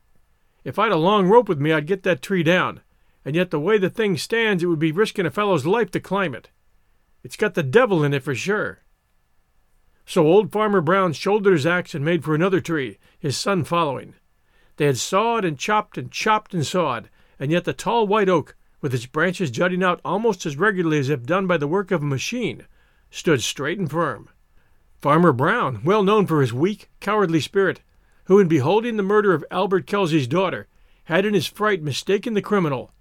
If 0.63 0.79
I'd 0.79 0.91
a 0.91 0.97
long 0.97 1.27
rope 1.27 1.49
with 1.49 1.59
me, 1.59 1.73
I'd 1.73 1.87
get 1.87 2.03
that 2.03 2.21
tree 2.21 2.43
down, 2.43 2.81
and 3.25 3.35
yet 3.35 3.51
the 3.51 3.59
way 3.59 3.77
the 3.77 3.89
thing 3.89 4.17
stands, 4.17 4.63
it 4.63 4.67
would 4.67 4.79
be 4.79 4.91
risking 4.91 5.25
a 5.25 5.31
fellow's 5.31 5.65
life 5.65 5.91
to 5.91 5.99
climb 5.99 6.33
it. 6.33 6.49
It's 7.23 7.35
got 7.35 7.55
the 7.55 7.63
devil 7.63 8.03
in 8.03 8.13
it 8.13 8.23
for 8.23 8.35
sure. 8.35 8.79
So 10.05 10.25
old 10.25 10.51
Farmer 10.51 10.81
Brown 10.81 11.13
shouldered 11.13 11.53
his 11.53 11.65
axe 11.65 11.93
and 11.93 12.03
made 12.03 12.23
for 12.23 12.33
another 12.33 12.61
tree, 12.61 12.97
his 13.19 13.37
son 13.37 13.63
following. 13.63 14.15
They 14.77 14.85
had 14.85 14.97
sawed 14.97 15.45
and 15.45 15.57
chopped 15.57 15.97
and 15.97 16.11
chopped 16.11 16.53
and 16.53 16.65
sawed, 16.65 17.09
and 17.39 17.51
yet 17.51 17.65
the 17.65 17.73
tall 17.73 18.07
white 18.07 18.29
oak, 18.29 18.55
with 18.81 18.93
its 18.93 19.05
branches 19.05 19.51
jutting 19.51 19.83
out 19.83 20.01
almost 20.03 20.45
as 20.45 20.57
regularly 20.57 20.99
as 20.99 21.09
if 21.09 21.23
done 21.23 21.47
by 21.47 21.57
the 21.57 21.67
work 21.67 21.91
of 21.91 22.01
a 22.01 22.05
machine, 22.05 22.65
stood 23.09 23.41
straight 23.41 23.77
and 23.79 23.91
firm. 23.91 24.29
Farmer 24.99 25.33
Brown, 25.33 25.81
well 25.83 26.03
known 26.03 26.25
for 26.25 26.41
his 26.41 26.53
weak, 26.53 26.89
cowardly 26.99 27.39
spirit, 27.39 27.81
who 28.25 28.39
in 28.39 28.47
beholding 28.47 28.97
the 28.97 29.03
murder 29.03 29.33
of 29.33 29.45
Albert 29.51 29.87
Kelsey's 29.87 30.27
daughter 30.27 30.67
had 31.05 31.25
in 31.25 31.33
his 31.33 31.47
fright 31.47 31.81
mistaken 31.81 32.33
the 32.33 32.41
criminal, 32.41 32.91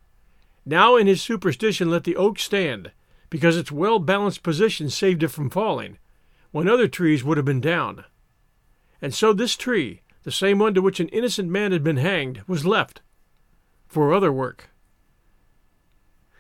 now 0.67 0.97
in 0.97 1.07
his 1.07 1.23
superstition 1.23 1.91
let 1.91 2.05
the 2.05 2.17
oak 2.17 2.39
stand, 2.39 2.93
because 3.29 3.57
its 3.57 3.73
well 3.73 3.99
balanced 3.99 4.43
position 4.43 4.91
saved 4.91 5.23
it 5.23 5.29
from 5.29 5.51
falling, 5.51 5.99
when 6.51 6.69
other 6.69 6.89
trees 6.89 7.25
would 7.25 7.37
have 7.37 7.47
been 7.47 7.61
down. 7.61 8.05
And 9.01 9.15
so 9.15 9.33
this 9.33 9.57
tree, 9.57 10.03
the 10.23 10.31
same 10.31 10.59
one 10.59 10.75
to 10.75 10.83
which 10.83 11.01
an 11.01 11.09
innocent 11.09 11.49
man 11.49 11.73
had 11.73 11.83
been 11.83 11.97
hanged, 11.97 12.43
was 12.47 12.67
left 12.67 13.01
for 13.89 14.13
other 14.13 14.33
work. 14.33 14.71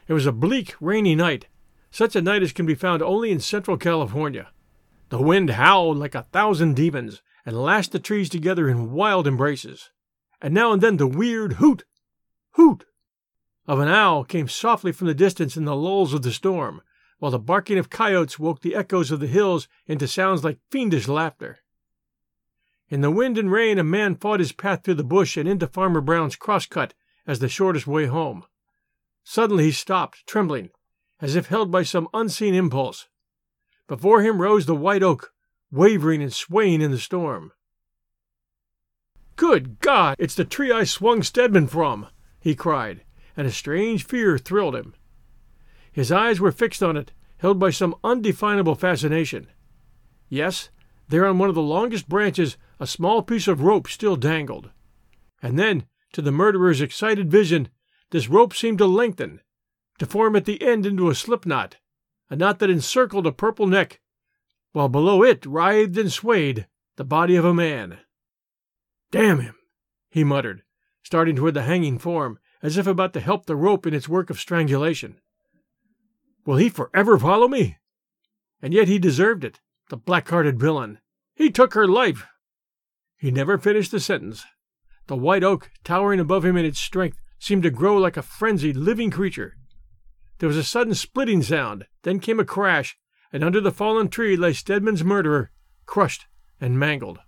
It 0.06 0.12
was 0.12 0.26
a 0.26 0.32
bleak, 0.32 0.74
rainy 0.80 1.14
night, 1.14 1.46
such 1.90 2.14
a 2.14 2.22
night 2.22 2.42
as 2.42 2.52
can 2.52 2.66
be 2.66 2.74
found 2.74 3.02
only 3.02 3.30
in 3.30 3.40
central 3.40 3.76
California. 3.76 4.50
The 5.08 5.22
wind 5.22 5.50
howled 5.50 5.98
like 5.98 6.14
a 6.14 6.22
thousand 6.22 6.76
demons 6.76 7.22
and 7.44 7.60
lashed 7.60 7.92
the 7.92 7.98
trees 7.98 8.28
together 8.28 8.68
in 8.68 8.92
wild 8.92 9.26
embraces. 9.26 9.90
And 10.40 10.54
now 10.54 10.72
and 10.72 10.82
then 10.82 10.96
the 10.96 11.06
weird 11.06 11.54
hoot, 11.54 11.84
hoot 12.52 12.84
of 13.66 13.78
an 13.78 13.88
owl 13.88 14.24
came 14.24 14.48
softly 14.48 14.92
from 14.92 15.06
the 15.06 15.14
distance 15.14 15.56
in 15.56 15.64
the 15.64 15.76
lulls 15.76 16.14
of 16.14 16.22
the 16.22 16.32
storm, 16.32 16.82
while 17.18 17.30
the 17.30 17.38
barking 17.38 17.78
of 17.78 17.90
coyotes 17.90 18.38
woke 18.38 18.60
the 18.60 18.74
echoes 18.74 19.10
of 19.10 19.20
the 19.20 19.26
hills 19.26 19.68
into 19.86 20.08
sounds 20.08 20.42
like 20.42 20.58
fiendish 20.70 21.06
laughter. 21.06 21.58
In 22.90 23.03
the 23.03 23.11
wind 23.11 23.38
and 23.38 23.53
rain, 23.53 23.79
a 23.79 23.85
man 23.85 24.16
fought 24.16 24.40
his 24.40 24.50
path 24.50 24.83
through 24.83 24.94
the 24.94 25.05
bush 25.05 25.37
and 25.37 25.48
into 25.48 25.68
Farmer 25.68 26.00
Brown's 26.00 26.35
crosscut 26.35 26.92
as 27.24 27.38
the 27.38 27.48
shortest 27.48 27.87
way 27.87 28.07
home. 28.07 28.44
Suddenly 29.22 29.64
he 29.66 29.70
stopped, 29.70 30.26
trembling, 30.26 30.70
as 31.20 31.37
if 31.37 31.46
held 31.46 31.70
by 31.70 31.85
some 31.85 32.09
unseen 32.12 32.53
impulse. 32.53 33.07
Before 33.87 34.22
him 34.22 34.42
rose 34.42 34.66
the 34.66 34.74
white 34.74 35.05
oak, 35.05 35.33
wavering 35.70 36.20
and 36.20 36.33
swaying 36.33 36.83
in 36.83 36.90
the 36.90 36.98
storm. 36.98 37.53
Good 39.37 39.79
God, 39.79 40.16
it's 40.18 40.35
the 40.35 40.44
tree 40.44 40.72
I 40.72 40.83
swung 40.83 41.22
Stedman 41.22 41.68
from, 41.68 42.09
he 42.40 42.57
cried, 42.57 43.05
and 43.37 43.46
a 43.46 43.53
strange 43.53 44.05
fear 44.05 44.37
thrilled 44.37 44.74
him. 44.74 44.94
His 45.92 46.11
eyes 46.11 46.40
were 46.40 46.50
fixed 46.50 46.83
on 46.83 46.96
it, 46.96 47.12
held 47.38 47.61
by 47.61 47.70
some 47.70 47.94
undefinable 48.03 48.74
fascination. 48.74 49.46
Yes, 50.29 50.70
there 51.09 51.26
on 51.26 51.38
one 51.38 51.48
of 51.48 51.55
the 51.55 51.62
longest 51.62 52.09
branches 52.09 52.57
a 52.80 52.86
small 52.86 53.22
piece 53.22 53.46
of 53.46 53.60
rope 53.60 53.86
still 53.86 54.16
dangled. 54.16 54.70
And 55.42 55.58
then, 55.58 55.84
to 56.12 56.22
the 56.22 56.32
murderer's 56.32 56.80
excited 56.80 57.30
vision, 57.30 57.68
this 58.10 58.28
rope 58.28 58.54
seemed 58.54 58.78
to 58.78 58.86
lengthen, 58.86 59.40
to 59.98 60.06
form 60.06 60.34
at 60.34 60.46
the 60.46 60.60
end 60.62 60.86
into 60.86 61.10
a 61.10 61.14
slip 61.14 61.44
knot, 61.44 61.76
a 62.30 62.36
knot 62.36 62.58
that 62.58 62.70
encircled 62.70 63.26
a 63.26 63.32
purple 63.32 63.66
neck, 63.66 64.00
while 64.72 64.88
below 64.88 65.22
it 65.22 65.44
writhed 65.44 65.98
and 65.98 66.10
swayed 66.10 66.66
the 66.96 67.04
body 67.04 67.36
of 67.36 67.44
a 67.44 67.54
man. 67.54 67.98
Damn 69.10 69.40
him, 69.40 69.56
he 70.08 70.24
muttered, 70.24 70.62
starting 71.02 71.36
toward 71.36 71.54
the 71.54 71.62
hanging 71.62 71.98
form, 71.98 72.38
as 72.62 72.76
if 72.76 72.86
about 72.86 73.12
to 73.12 73.20
help 73.20 73.46
the 73.46 73.56
rope 73.56 73.86
in 73.86 73.94
its 73.94 74.08
work 74.08 74.30
of 74.30 74.40
strangulation. 74.40 75.20
Will 76.46 76.56
he 76.56 76.68
forever 76.68 77.18
follow 77.18 77.46
me? 77.46 77.76
And 78.62 78.72
yet 78.72 78.88
he 78.88 78.98
deserved 78.98 79.44
it, 79.44 79.60
the 79.88 79.96
black 79.96 80.28
hearted 80.28 80.58
villain. 80.58 80.98
He 81.34 81.50
took 81.50 81.74
her 81.74 81.86
life. 81.86 82.26
He 83.20 83.30
never 83.30 83.59
finished 83.59 83.90
the 83.90 84.00
sentence. 84.00 84.46
The 85.06 85.14
white 85.14 85.44
oak, 85.44 85.70
towering 85.85 86.20
above 86.20 86.42
him 86.42 86.56
in 86.56 86.64
its 86.64 86.80
strength, 86.80 87.18
seemed 87.38 87.64
to 87.64 87.70
grow 87.70 87.98
like 87.98 88.16
a 88.16 88.22
frenzied, 88.22 88.76
living 88.76 89.11
creature. 89.11 89.59
There 90.38 90.48
was 90.48 90.56
a 90.56 90.64
sudden 90.64 90.94
splitting 90.94 91.42
sound, 91.42 91.85
then 92.02 92.18
came 92.18 92.40
a 92.40 92.46
crash, 92.46 92.96
and 93.30 93.44
under 93.44 93.61
the 93.61 93.70
fallen 93.70 94.09
tree 94.09 94.38
lay 94.38 94.54
Stedman's 94.54 95.04
murderer, 95.04 95.50
crushed 95.85 96.28
and 96.62 96.78
mangled. 96.78 97.18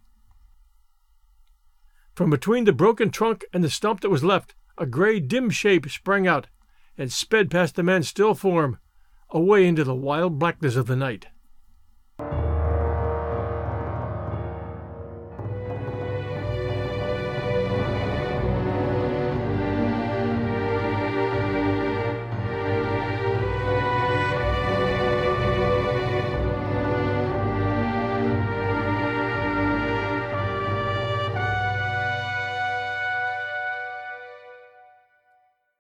From 2.15 2.31
between 2.31 2.65
the 2.65 2.73
broken 2.73 3.11
trunk 3.11 3.45
and 3.53 3.63
the 3.63 3.69
stump 3.69 4.01
that 4.01 4.09
was 4.09 4.25
left, 4.25 4.55
a 4.79 4.87
gray, 4.87 5.21
dim 5.21 5.51
shape 5.51 5.91
sprang 5.91 6.27
out 6.27 6.47
and 6.97 7.13
sped 7.13 7.51
past 7.51 7.77
the 7.77 7.83
man's 7.83 8.09
still 8.09 8.35
form, 8.35 8.79
away 9.29 9.67
into 9.67 9.85
the 9.85 9.95
wild 9.95 10.39
blackness 10.39 10.75
of 10.75 10.87
the 10.87 10.97
night. 10.97 11.27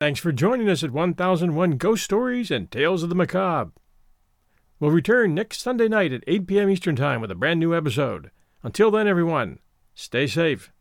Thanks 0.03 0.19
for 0.19 0.33
joining 0.33 0.69
us 0.69 0.83
at 0.83 0.91
1001 0.91 1.77
Ghost 1.77 2.03
Stories 2.03 2.51
and 2.51 2.69
Tales 2.69 3.05
of 3.05 3.09
the 3.09 3.15
Macabre. 3.15 3.71
We'll 4.81 4.91
return 4.91 5.33
next 5.33 5.61
Sunday 5.61 5.87
night 5.87 6.13
at 6.13 6.25
8 6.27 6.49
p.m. 6.49 6.71
Eastern 6.71 6.97
Time 6.97 7.21
with 7.21 7.31
a 7.31 7.37
brand 7.37 7.61
new 7.61 7.73
episode. 7.73 8.33
Until 8.65 8.91
then, 8.91 9.07
everyone, 9.07 9.61
stay 9.95 10.27
safe. 10.27 10.73